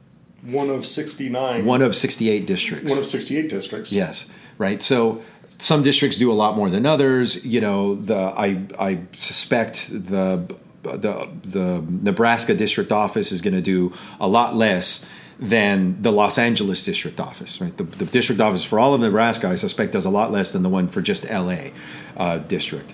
One 0.43 0.69
of 0.69 0.86
69. 0.86 1.65
One 1.65 1.82
of 1.82 1.95
68 1.95 2.45
districts. 2.45 2.89
One 2.89 2.99
of 2.99 3.06
68 3.06 3.49
districts. 3.49 3.93
Yes, 3.93 4.29
right. 4.58 4.82
So 4.82 5.21
some 5.63 5.82
districts 5.82 6.17
do 6.17 6.30
a 6.30 6.34
lot 6.34 6.58
more 6.58 6.69
than 6.69 6.86
others. 6.86 7.45
You 7.45 7.62
know, 7.62 7.95
the 7.95 8.17
I 8.17 8.63
I 8.78 8.99
suspect 9.13 9.89
the 9.89 10.54
the 10.84 11.30
the 11.45 11.82
Nebraska 11.89 12.54
district 12.54 12.91
office 12.91 13.32
is 13.32 13.41
going 13.41 13.54
to 13.54 13.62
do 13.62 13.93
a 14.19 14.28
lot 14.28 14.58
less 14.58 15.08
than 15.39 16.02
the 16.02 16.12
Los 16.12 16.38
Angeles 16.38 16.84
district 16.84 17.21
office. 17.21 17.62
Right, 17.62 17.76
the, 17.78 17.86
the 17.86 18.04
district 18.06 18.41
office 18.41 18.65
for 18.65 18.78
all 18.78 18.93
of 18.93 18.99
Nebraska, 18.99 19.47
I 19.47 19.56
suspect, 19.56 19.93
does 19.93 20.04
a 20.04 20.10
lot 20.10 20.34
less 20.34 20.52
than 20.52 20.63
the 20.63 20.69
one 20.69 20.89
for 20.89 21.02
just 21.02 21.23
LA 21.30 21.69
uh, 22.17 22.39
district. 22.39 22.93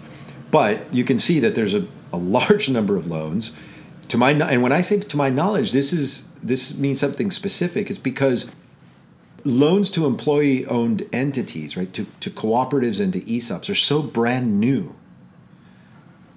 But 0.51 0.93
you 0.93 1.03
can 1.03 1.17
see 1.17 1.39
that 1.39 1.55
there's 1.55 1.73
a, 1.73 1.87
a 2.13 2.17
large 2.17 2.69
number 2.77 2.97
of 2.97 3.07
loans. 3.07 3.57
To 4.09 4.17
my 4.17 4.31
and 4.31 4.61
when 4.61 4.71
I 4.71 4.81
say 4.81 4.99
to 4.99 5.17
my 5.17 5.31
knowledge, 5.31 5.71
this 5.71 5.91
is 5.91 6.31
this 6.43 6.77
means 6.77 6.99
something 6.99 7.31
specific. 7.31 7.89
It's 7.89 7.97
because 7.97 8.55
loans 9.43 9.91
to 9.91 10.05
employee 10.05 10.65
owned 10.65 11.07
entities, 11.13 11.77
right, 11.77 11.91
to, 11.93 12.05
to 12.19 12.29
cooperatives 12.29 12.99
and 12.99 13.13
to 13.13 13.21
ESOPs 13.21 13.69
are 13.69 13.75
so 13.75 14.01
brand 14.01 14.59
new 14.59 14.95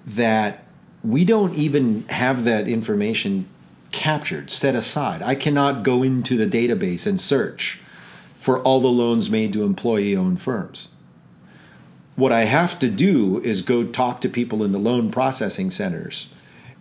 that 0.05 0.65
we 1.03 1.25
don't 1.25 1.55
even 1.55 2.03
have 2.09 2.43
that 2.43 2.67
information 2.67 3.47
captured, 3.91 4.49
set 4.49 4.75
aside. 4.75 5.21
I 5.21 5.35
cannot 5.35 5.83
go 5.83 6.03
into 6.03 6.35
the 6.35 6.47
database 6.47 7.07
and 7.07 7.19
search 7.19 7.79
for 8.35 8.59
all 8.61 8.81
the 8.81 8.87
loans 8.87 9.29
made 9.29 9.53
to 9.53 9.63
employee 9.63 10.15
owned 10.15 10.41
firms. 10.41 10.89
What 12.15 12.31
I 12.31 12.45
have 12.45 12.77
to 12.79 12.89
do 12.89 13.39
is 13.41 13.61
go 13.61 13.85
talk 13.85 14.21
to 14.21 14.29
people 14.29 14.63
in 14.63 14.71
the 14.71 14.79
loan 14.79 15.11
processing 15.11 15.71
centers 15.71 16.29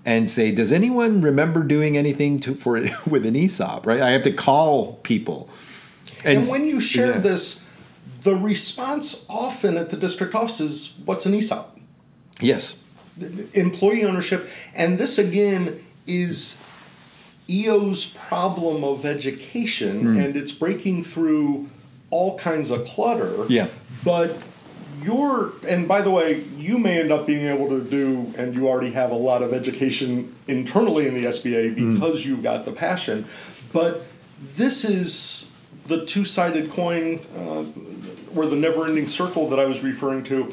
and 0.05 0.29
say, 0.29 0.51
"Does 0.51 0.73
anyone 0.73 1.23
remember 1.23 1.63
doing 1.63 1.97
anything 1.97 2.41
to, 2.41 2.55
for 2.55 2.83
with 3.09 3.25
an 3.25 3.37
ESOP?" 3.37 3.87
Right? 3.87 4.01
I 4.01 4.11
have 4.11 4.25
to 4.25 4.33
call 4.33 4.95
people. 5.05 5.49
And, 6.25 6.39
and 6.39 6.49
when 6.49 6.67
you 6.67 6.81
shared 6.81 7.17
yeah. 7.17 7.21
this, 7.21 7.69
the 8.23 8.35
response 8.35 9.27
often 9.29 9.77
at 9.77 9.91
the 9.91 9.97
district 9.97 10.35
office 10.35 10.61
is, 10.61 10.99
"What's 11.05 11.27
an 11.27 11.35
ESOP?" 11.35 11.79
Yes. 12.41 12.79
Employee 13.53 14.05
ownership, 14.05 14.49
and 14.75 14.99
this 14.99 15.19
again 15.19 15.85
is 16.07 16.65
EO's 17.49 18.07
problem 18.07 18.85
of 18.85 19.05
education, 19.05 20.05
mm. 20.05 20.25
and 20.25 20.37
it's 20.37 20.53
breaking 20.53 21.05
through 21.05 21.69
all 22.11 22.39
kinds 22.39 22.71
of 22.71 22.85
clutter. 22.85 23.45
Yeah. 23.49 23.69
But 24.05 24.37
you're, 25.03 25.53
and 25.67 25.87
by 25.89 26.03
the 26.03 26.11
way, 26.11 26.45
you 26.57 26.79
may 26.79 27.01
end 27.01 27.13
up 27.13 27.27
being 27.27 27.47
able 27.47 27.69
to 27.69 27.83
do, 27.83 28.33
and 28.39 28.55
you 28.55 28.69
already 28.69 28.93
have 28.93 29.11
a 29.11 29.17
lot 29.17 29.43
of 29.43 29.53
education 29.53 30.35
internally 30.47 31.07
in 31.07 31.15
the 31.15 31.25
SBA 31.25 31.75
hmm. 31.75 31.95
because 31.95 32.23
mm. 32.23 32.27
you've 32.27 32.43
got 32.43 32.65
the 32.65 32.73
passion. 32.73 33.27
But 33.73 34.03
this 34.55 34.85
is 34.85 35.52
the 35.87 36.05
two 36.07 36.25
sided 36.25 36.71
coin, 36.71 37.21
uh, 37.37 37.65
or 38.35 38.47
the 38.47 38.57
never 38.57 38.87
ending 38.87 39.07
circle 39.07 39.49
that 39.49 39.59
I 39.59 39.65
was 39.65 39.83
referring 39.83 40.25
to. 40.25 40.53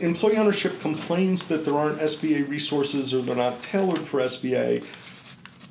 Employee 0.00 0.38
ownership 0.38 0.80
complains 0.80 1.46
that 1.48 1.64
there 1.64 1.74
aren't 1.74 1.98
SBA 1.98 2.48
resources 2.48 3.12
or 3.12 3.20
they're 3.20 3.36
not 3.36 3.62
tailored 3.62 4.00
for 4.00 4.20
SBA 4.20 4.84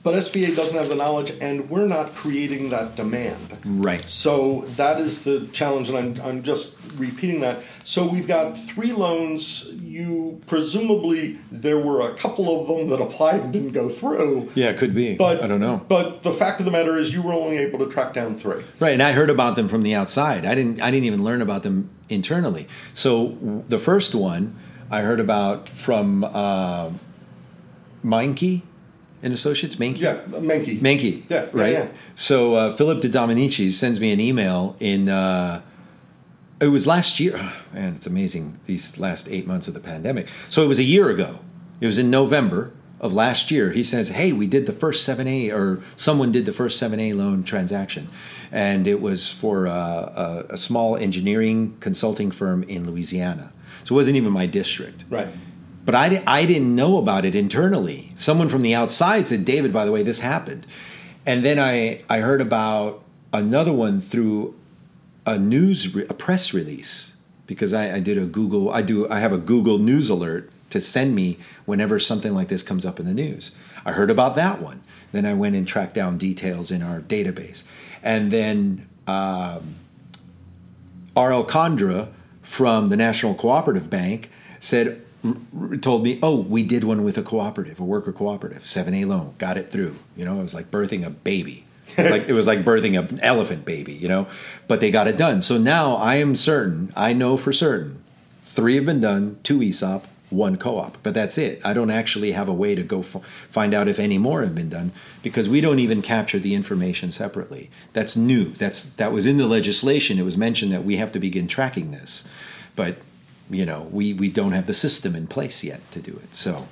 but 0.01 0.13
SBA 0.13 0.55
doesn't 0.55 0.77
have 0.77 0.89
the 0.89 0.95
knowledge, 0.95 1.31
and 1.41 1.69
we're 1.69 1.87
not 1.87 2.15
creating 2.15 2.69
that 2.69 2.95
demand. 2.95 3.57
Right. 3.65 4.01
So 4.09 4.61
that 4.77 4.99
is 4.99 5.23
the 5.25 5.47
challenge, 5.47 5.89
and 5.89 5.97
I'm, 5.97 6.25
I'm 6.25 6.43
just 6.43 6.77
repeating 6.95 7.41
that. 7.41 7.63
So 7.83 8.07
we've 8.07 8.27
got 8.27 8.57
three 8.57 8.93
loans. 8.93 9.73
You 9.73 10.41
presumably 10.47 11.39
there 11.51 11.79
were 11.79 12.09
a 12.09 12.15
couple 12.15 12.61
of 12.61 12.67
them 12.67 12.87
that 12.87 13.01
applied 13.01 13.41
and 13.41 13.53
didn't 13.53 13.73
go 13.73 13.89
through. 13.89 14.51
Yeah, 14.55 14.69
it 14.69 14.77
could 14.77 14.95
be. 14.95 15.15
But 15.15 15.43
I 15.43 15.47
don't 15.47 15.59
know. 15.59 15.85
But 15.87 16.23
the 16.23 16.31
fact 16.31 16.59
of 16.59 16.65
the 16.65 16.71
matter 16.71 16.97
is, 16.97 17.13
you 17.13 17.21
were 17.21 17.33
only 17.33 17.57
able 17.57 17.79
to 17.79 17.87
track 17.87 18.13
down 18.13 18.37
three. 18.37 18.63
Right, 18.79 18.93
and 18.93 19.03
I 19.03 19.11
heard 19.11 19.29
about 19.29 19.55
them 19.55 19.67
from 19.67 19.83
the 19.83 19.95
outside. 19.95 20.45
I 20.45 20.55
didn't. 20.55 20.81
I 20.81 20.91
didn't 20.91 21.05
even 21.05 21.23
learn 21.23 21.41
about 21.41 21.63
them 21.63 21.89
internally. 22.07 22.67
So 22.93 23.63
the 23.67 23.79
first 23.79 24.15
one 24.15 24.57
I 24.89 25.01
heard 25.01 25.19
about 25.19 25.67
from 25.67 26.23
uh, 26.23 26.91
Meinke 28.03 28.61
and 29.21 29.33
Associates, 29.33 29.75
Menke? 29.75 29.99
Yeah, 29.99 30.21
Menke. 30.27 30.79
Menke. 30.79 31.29
Yeah, 31.29 31.47
right. 31.51 31.73
Yeah, 31.73 31.83
yeah. 31.83 31.87
So 32.15 32.55
uh, 32.55 32.75
Philip 32.75 33.01
De 33.01 33.09
Dominici 33.09 33.71
sends 33.71 33.99
me 33.99 34.11
an 34.11 34.19
email 34.19 34.75
in. 34.79 35.09
Uh, 35.09 35.61
it 36.61 36.67
was 36.67 36.85
last 36.87 37.19
year. 37.19 37.35
Oh, 37.37 37.53
man, 37.73 37.93
it's 37.95 38.07
amazing 38.07 38.59
these 38.65 38.99
last 38.99 39.29
eight 39.29 39.47
months 39.47 39.67
of 39.67 39.73
the 39.73 39.79
pandemic. 39.79 40.27
So 40.49 40.63
it 40.63 40.67
was 40.67 40.79
a 40.79 40.83
year 40.83 41.09
ago. 41.09 41.39
It 41.81 41.85
was 41.85 41.97
in 41.97 42.09
November 42.09 42.73
of 42.99 43.13
last 43.13 43.49
year. 43.51 43.71
He 43.71 43.83
says, 43.83 44.09
"Hey, 44.09 44.31
we 44.31 44.47
did 44.47 44.65
the 44.65 44.73
first 44.73 45.03
seven 45.03 45.27
A, 45.27 45.51
or 45.51 45.81
someone 45.95 46.31
did 46.31 46.45
the 46.45 46.53
first 46.53 46.77
seven 46.77 46.99
A 46.99 47.13
loan 47.13 47.43
transaction, 47.43 48.09
and 48.51 48.87
it 48.87 49.01
was 49.01 49.31
for 49.31 49.67
uh, 49.67 49.73
a, 49.73 50.45
a 50.51 50.57
small 50.57 50.95
engineering 50.95 51.77
consulting 51.79 52.31
firm 52.31 52.63
in 52.63 52.89
Louisiana. 52.89 53.51
So 53.83 53.95
it 53.95 53.97
wasn't 53.97 54.17
even 54.17 54.31
my 54.31 54.45
district. 54.45 55.05
Right." 55.09 55.27
But 55.85 55.95
I, 55.95 56.23
I 56.27 56.45
didn't 56.45 56.75
know 56.75 56.97
about 56.97 57.25
it 57.25 57.35
internally. 57.35 58.11
Someone 58.15 58.49
from 58.49 58.61
the 58.61 58.75
outside 58.75 59.27
said, 59.27 59.45
David, 59.45 59.73
by 59.73 59.85
the 59.85 59.91
way, 59.91 60.03
this 60.03 60.19
happened. 60.19 60.67
And 61.25 61.43
then 61.43 61.59
I, 61.59 62.03
I 62.09 62.19
heard 62.19 62.41
about 62.41 63.03
another 63.33 63.73
one 63.73 64.01
through 64.01 64.55
a 65.25 65.37
news, 65.37 65.95
a 65.95 66.13
press 66.13 66.53
release, 66.53 67.17
because 67.47 67.73
I, 67.73 67.95
I 67.95 67.99
did 67.99 68.17
a 68.17 68.25
Google, 68.25 68.71
I 68.71 68.81
do, 68.81 69.09
I 69.09 69.19
have 69.19 69.33
a 69.33 69.37
Google 69.37 69.77
News 69.77 70.09
alert 70.09 70.49
to 70.69 70.79
send 70.79 71.15
me 71.15 71.37
whenever 71.65 71.99
something 71.99 72.33
like 72.33 72.47
this 72.47 72.63
comes 72.63 72.85
up 72.85 72.99
in 72.99 73.05
the 73.05 73.13
news. 73.13 73.55
I 73.85 73.91
heard 73.91 74.09
about 74.09 74.35
that 74.35 74.61
one. 74.61 74.81
Then 75.11 75.25
I 75.25 75.33
went 75.33 75.55
and 75.55 75.67
tracked 75.67 75.93
down 75.93 76.17
details 76.17 76.71
in 76.71 76.83
our 76.83 76.99
database. 76.99 77.63
And 78.03 78.31
then 78.31 78.87
um, 79.07 79.75
R.L. 81.15 81.45
Condra 81.45 82.09
from 82.41 82.87
the 82.87 82.97
National 82.97 83.33
Cooperative 83.33 83.89
Bank 83.89 84.29
said, 84.59 85.03
told 85.81 86.03
me, 86.03 86.19
"Oh, 86.23 86.35
we 86.39 86.63
did 86.63 86.83
one 86.83 87.03
with 87.03 87.17
a 87.17 87.23
cooperative, 87.23 87.79
a 87.79 87.83
worker 87.83 88.11
cooperative, 88.11 88.63
7A 88.65 89.05
loan, 89.05 89.33
got 89.37 89.57
it 89.57 89.69
through." 89.69 89.95
You 90.15 90.25
know, 90.25 90.39
it 90.39 90.43
was 90.43 90.53
like 90.53 90.71
birthing 90.71 91.05
a 91.05 91.09
baby. 91.09 91.65
like 91.97 92.29
it 92.29 92.33
was 92.33 92.47
like 92.47 92.63
birthing 92.63 92.97
an 92.97 93.19
elephant 93.21 93.65
baby, 93.65 93.93
you 93.93 94.07
know, 94.07 94.27
but 94.67 94.79
they 94.79 94.91
got 94.91 95.07
it 95.07 95.17
done. 95.17 95.41
So 95.41 95.57
now 95.57 95.95
I 95.95 96.15
am 96.15 96.35
certain, 96.35 96.93
I 96.95 97.13
know 97.13 97.35
for 97.35 97.51
certain, 97.51 98.03
three 98.43 98.75
have 98.75 98.85
been 98.85 99.01
done, 99.01 99.39
two 99.41 99.61
ESOP, 99.63 100.05
one 100.29 100.57
co-op, 100.57 100.97
but 101.01 101.13
that's 101.13 101.37
it. 101.37 101.59
I 101.65 101.73
don't 101.73 101.89
actually 101.89 102.33
have 102.33 102.47
a 102.47 102.53
way 102.53 102.75
to 102.75 102.83
go 102.83 102.99
f- 102.99 103.23
find 103.49 103.73
out 103.73 103.87
if 103.87 103.97
any 103.97 104.17
more 104.17 104.41
have 104.41 104.53
been 104.53 104.69
done 104.69 104.91
because 105.23 105.49
we 105.49 105.61
don't 105.61 105.79
even 105.79 106.01
capture 106.01 106.39
the 106.39 106.53
information 106.53 107.11
separately. 107.11 107.71
That's 107.93 108.15
new. 108.15 108.45
That's 108.45 108.83
that 108.83 109.11
was 109.11 109.25
in 109.25 109.37
the 109.37 109.47
legislation. 109.47 110.19
It 110.19 110.23
was 110.23 110.37
mentioned 110.37 110.71
that 110.71 110.83
we 110.83 110.97
have 110.97 111.11
to 111.13 111.19
begin 111.19 111.47
tracking 111.47 111.91
this, 111.91 112.27
but 112.75 112.97
you 113.49 113.65
know, 113.65 113.87
we, 113.91 114.13
we 114.13 114.29
don't 114.29 114.51
have 114.51 114.67
the 114.67 114.73
system 114.73 115.15
in 115.15 115.27
place 115.27 115.63
yet 115.63 115.89
to 115.91 115.99
do 115.99 116.11
it. 116.23 116.35
So, 116.35 116.67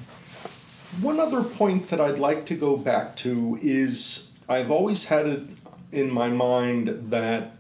one 1.02 1.20
other 1.20 1.44
point 1.44 1.90
that 1.90 2.00
I'd 2.00 2.20
like 2.20 2.46
to 2.48 2.56
go 2.56 2.78
back 2.78 3.16
to 3.18 3.58
is 3.62 4.32
I've 4.48 4.72
always 4.72 5.06
had 5.06 5.26
it 5.26 5.44
in 5.92 6.12
my 6.12 6.30
mind 6.30 6.88
that 7.12 7.52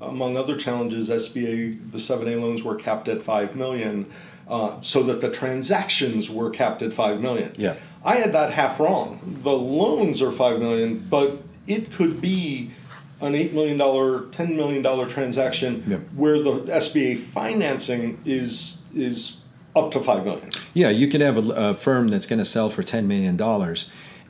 among 0.00 0.36
other 0.36 0.56
challenges, 0.56 1.10
SBA 1.10 1.90
the 1.90 1.98
7A 1.98 2.40
loans 2.40 2.62
were 2.62 2.74
capped 2.74 3.08
at 3.08 3.22
5 3.22 3.56
million. 3.56 4.10
Uh, 4.48 4.80
so 4.80 5.04
that 5.04 5.20
the 5.20 5.30
transactions 5.30 6.28
were 6.28 6.50
capped 6.50 6.82
at 6.82 6.92
5 6.92 7.20
million. 7.20 7.52
Yeah. 7.56 7.76
I 8.04 8.16
had 8.16 8.32
that 8.32 8.52
half 8.52 8.80
wrong. 8.80 9.38
The 9.44 9.52
loans 9.52 10.20
are 10.20 10.32
5 10.32 10.58
million, 10.58 11.06
but 11.08 11.38
it 11.68 11.92
could 11.92 12.20
be 12.20 12.72
an 13.20 13.34
$8 13.34 13.52
million, 13.52 13.78
$10 13.78 14.56
million 14.56 15.08
transaction 15.08 15.84
yep. 15.86 16.00
where 16.14 16.38
the 16.42 16.52
SBA 16.52 17.18
financing 17.18 18.20
is 18.24 18.86
is 18.94 19.40
up 19.76 19.90
to 19.92 20.00
5 20.00 20.24
million. 20.24 20.50
Yeah, 20.74 20.90
you 20.90 21.08
could 21.08 21.20
have 21.20 21.36
a, 21.36 21.50
a 21.52 21.74
firm 21.74 22.08
that's 22.08 22.26
going 22.26 22.38
to 22.38 22.44
sell 22.44 22.70
for 22.70 22.82
$10 22.82 23.04
million. 23.06 23.40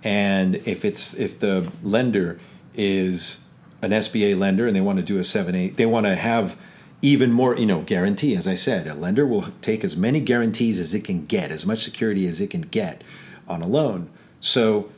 And 0.03 0.57
if 0.67 0.85
it's 0.85 1.15
if 1.15 1.41
the 1.41 1.71
lender 1.83 2.39
is 2.75 3.45
an 3.83 3.91
SBA 3.91 4.39
lender 4.39 4.67
and 4.67 4.77
they 4.77 4.81
want 4.81 4.99
to 4.99 5.05
do 5.05 5.19
a 5.19 5.23
7A, 5.23 5.77
they 5.77 5.87
want 5.87 6.07
to 6.07 6.15
have 6.15 6.57
even 7.03 7.33
more, 7.33 7.57
you 7.57 7.67
know, 7.67 7.81
guarantee. 7.81 8.37
As 8.37 8.47
I 8.47 8.55
said, 8.55 8.87
a 8.87 8.95
lender 8.95 9.27
will 9.27 9.47
take 9.63 9.85
as 9.85 9.97
many 9.97 10.21
guarantees 10.21 10.79
as 10.79 10.95
it 10.95 11.05
can 11.05 11.25
get, 11.27 11.51
as 11.51 11.65
much 11.65 11.79
security 11.79 12.27
as 12.27 12.41
it 12.41 12.51
can 12.51 12.63
get 12.63 13.03
on 13.49 13.63
a 13.63 13.67
loan. 13.67 14.11
So 14.41 14.91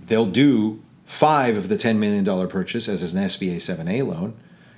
they'll 0.00 0.26
do 0.26 0.82
five 1.10 1.56
of 1.56 1.68
the 1.68 1.76
$10 1.76 1.96
million 1.96 2.24
purchase 2.48 2.88
as 2.88 3.12
an 3.12 3.24
SBA 3.24 3.56
7A 3.56 4.06
loan, 4.06 4.32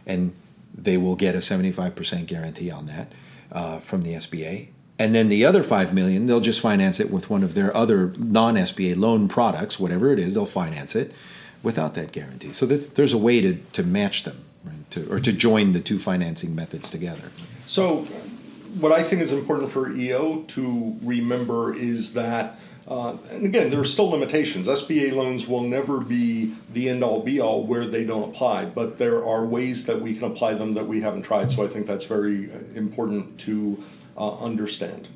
and 0.07 0.35
they 0.75 0.97
will 0.97 1.15
get 1.15 1.35
a 1.35 1.39
75% 1.39 2.27
guarantee 2.27 2.71
on 2.71 2.87
that 2.87 3.13
uh, 3.53 3.81
from 3.81 4.01
the 4.01 4.15
SBA. 4.15 4.69
And 4.99 5.15
then 5.15 5.29
the 5.29 5.45
other 5.45 5.63
five 5.63 5.93
million, 5.93 6.25
they'll 6.25 6.41
just 6.41 6.61
finance 6.61 6.99
it 7.01 7.11
with 7.11 7.29
one 7.29 7.43
of 7.43 7.53
their 7.53 7.77
other 7.77 8.15
non-SBA 8.17 8.97
loan 8.97 9.29
products, 9.29 9.79
whatever 9.79 10.11
it 10.11 10.19
is, 10.19 10.33
they'll 10.33 10.47
finance 10.47 10.97
it 10.97 11.13
without 11.63 11.93
that 11.95 12.13
guarantee. 12.13 12.55
So 12.55 12.65
there's 12.65 13.13
a 13.13 13.19
way 13.19 13.43
to, 13.43 13.57
to 13.75 13.83
match 13.83 14.25
them, 14.25 14.43
right? 14.65 14.91
to, 14.93 15.13
or 15.13 15.21
to 15.21 15.33
join 15.33 15.73
the 15.73 15.81
two 15.81 15.99
financing 15.99 16.55
methods 16.55 16.91
together. 16.91 17.31
So, 17.67 18.07
what 18.81 18.91
I 18.91 19.03
think 19.03 19.21
is 19.21 19.35
important 19.35 19.71
for 19.71 19.93
EO 19.95 20.45
to 20.49 20.97
remember 21.03 21.75
is 21.75 22.15
that 22.15 22.59
uh, 22.89 23.17
and 23.31 23.47
again, 23.47 23.71
there 23.71 23.81
are 23.81 23.85
still 23.85 24.11
limitations. 24.11 24.67
SBA 24.67 25.13
loans 25.13 25.47
will 25.47 25.61
never 25.61 26.01
be 26.01 26.55
the 26.73 26.89
end 26.89 27.05
all 27.05 27.23
be 27.23 27.41
all 27.41 27.65
where 27.65 27.87
they 27.87 28.05
don't 28.05 28.29
apply, 28.29 28.65
but 28.65 28.99
there 28.99 29.25
are 29.25 29.47
ways 29.47 29.87
that 29.87 30.01
we 30.01 30.15
can 30.15 30.25
apply 30.25 30.55
them 30.55 30.75
that 30.75 30.87
we 30.87 31.01
haven't 31.01 31.23
tried. 31.23 31.51
So 31.51 31.65
I 31.65 31.69
think 31.69 31.87
that's 31.87 32.05
very 32.05 32.51
uh, 32.53 32.59
important 32.75 33.39
to 33.41 33.83
uh, 34.17 34.39
understand. 34.39 35.09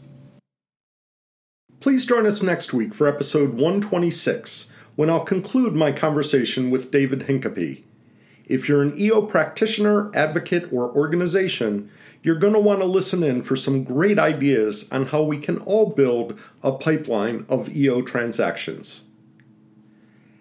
Please 1.81 2.07
join 2.07 2.27
us 2.27 2.43
next 2.43 2.73
week 2.73 2.95
for 2.95 3.07
episode 3.07 3.51
126 3.51 4.73
when 4.95 5.11
I'll 5.11 5.21
conclude 5.21 5.75
my 5.75 5.93
conversation 5.93 6.71
with 6.71 6.91
David 6.91 7.21
Hincapie. 7.21 7.83
If 8.47 8.69
you're 8.69 8.83
an 8.83 8.99
EO 8.99 9.23
practitioner, 9.23 10.11
advocate, 10.14 10.73
or 10.73 10.89
organization, 10.91 11.91
you're 12.23 12.35
going 12.39 12.53
to 12.53 12.59
want 12.59 12.81
to 12.81 12.87
listen 12.87 13.23
in 13.23 13.43
for 13.43 13.57
some 13.57 13.85
great 13.85 14.19
ideas 14.19 14.91
on 14.93 15.07
how 15.07 15.23
we 15.23 15.39
can 15.39 15.59
all 15.59 15.87
build 15.87 16.39
a 16.62 16.73
pipeline 16.73 17.47
of 17.49 17.75
EO 17.75 18.03
transactions. 18.03 19.05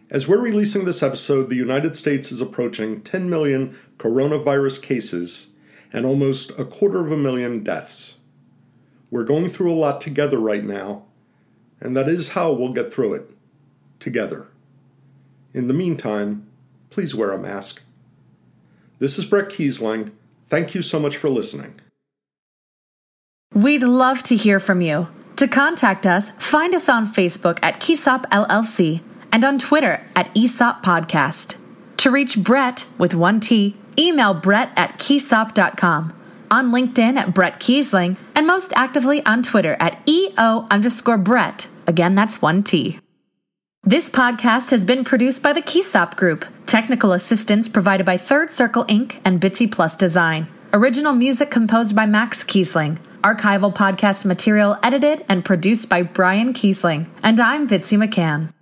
As 0.09 0.27
we're 0.27 0.39
releasing 0.39 0.85
this 0.85 1.01
episode, 1.01 1.49
the 1.49 1.55
United 1.55 1.95
States 1.95 2.31
is 2.31 2.41
approaching 2.41 3.01
10 3.01 3.29
million 3.29 3.75
coronavirus 3.97 4.81
cases 4.81 5.53
and 5.91 6.05
almost 6.05 6.57
a 6.59 6.65
quarter 6.65 6.99
of 7.03 7.11
a 7.11 7.17
million 7.17 7.63
deaths. 7.63 8.21
We're 9.09 9.23
going 9.23 9.49
through 9.49 9.73
a 9.73 9.75
lot 9.75 10.01
together 10.01 10.37
right 10.37 10.63
now, 10.63 11.03
and 11.79 11.95
that 11.95 12.07
is 12.07 12.29
how 12.29 12.51
we'll 12.51 12.73
get 12.73 12.93
through 12.93 13.15
it 13.15 13.31
together. 13.99 14.47
In 15.53 15.67
the 15.67 15.73
meantime, 15.73 16.47
please 16.89 17.15
wear 17.15 17.31
a 17.31 17.39
mask. 17.39 17.83
This 18.99 19.17
is 19.17 19.25
Bret 19.25 19.49
Keisling. 19.49 20.11
Thank 20.55 20.73
you 20.73 20.81
so 20.81 21.01
much 21.01 21.17
for 21.17 21.27
listening. 21.27 21.81
We'd 23.53 23.83
love 23.83 24.23
to 24.23 24.37
hear 24.37 24.61
from 24.61 24.79
you. 24.79 25.09
To 25.35 25.49
contact 25.49 26.05
us, 26.05 26.31
find 26.37 26.73
us 26.73 26.87
on 26.87 27.05
Facebook 27.05 27.59
at 27.61 27.81
Keysop 27.81 28.23
LLC 28.27 29.01
and 29.33 29.43
on 29.43 29.59
Twitter 29.59 30.01
at 30.15 30.33
ESOP 30.33 30.81
Podcast. 30.81 31.57
To 31.97 32.09
reach 32.09 32.41
Bret 32.41 32.85
with 32.97 33.13
one 33.13 33.41
T, 33.41 33.75
email 33.99 34.33
bret 34.33 34.71
at 34.77 34.97
keysop.com, 34.97 36.13
on 36.49 36.71
LinkedIn 36.71 37.17
at 37.17 37.33
Bret 37.33 37.59
Keisling, 37.59 38.15
and 38.33 38.47
most 38.47 38.71
actively 38.77 39.25
on 39.25 39.43
Twitter 39.43 39.75
at 39.81 40.01
EO 40.07 40.67
underscore 40.71 41.17
Bret. 41.17 41.67
Again, 41.85 42.15
that's 42.15 42.41
one 42.41 42.63
T. 42.63 43.01
This 43.87 44.09
podcast 44.09 44.71
has 44.71 44.83
been 44.83 45.03
produced 45.03 45.43
by 45.43 45.53
the 45.53 45.61
Keysop 45.61 46.15
Group. 46.15 46.43
Technical 46.65 47.11
assistance 47.11 47.69
provided 47.69 48.03
by 48.03 48.17
Third 48.17 48.49
Circle 48.49 48.83
Inc. 48.85 49.19
and 49.23 49.39
Bitsy 49.39 49.71
Plus 49.71 49.95
Design. 49.95 50.47
Original 50.73 51.13
music 51.13 51.51
composed 51.51 51.95
by 51.95 52.07
Max 52.07 52.43
Keisling. 52.43 52.97
Archival 53.23 53.75
podcast 53.75 54.25
material 54.25 54.75
edited 54.81 55.23
and 55.29 55.45
produced 55.45 55.87
by 55.87 56.01
Brian 56.01 56.51
Keisling. 56.51 57.07
And 57.21 57.39
I'm 57.39 57.67
Bitsy 57.67 58.03
McCann. 58.03 58.54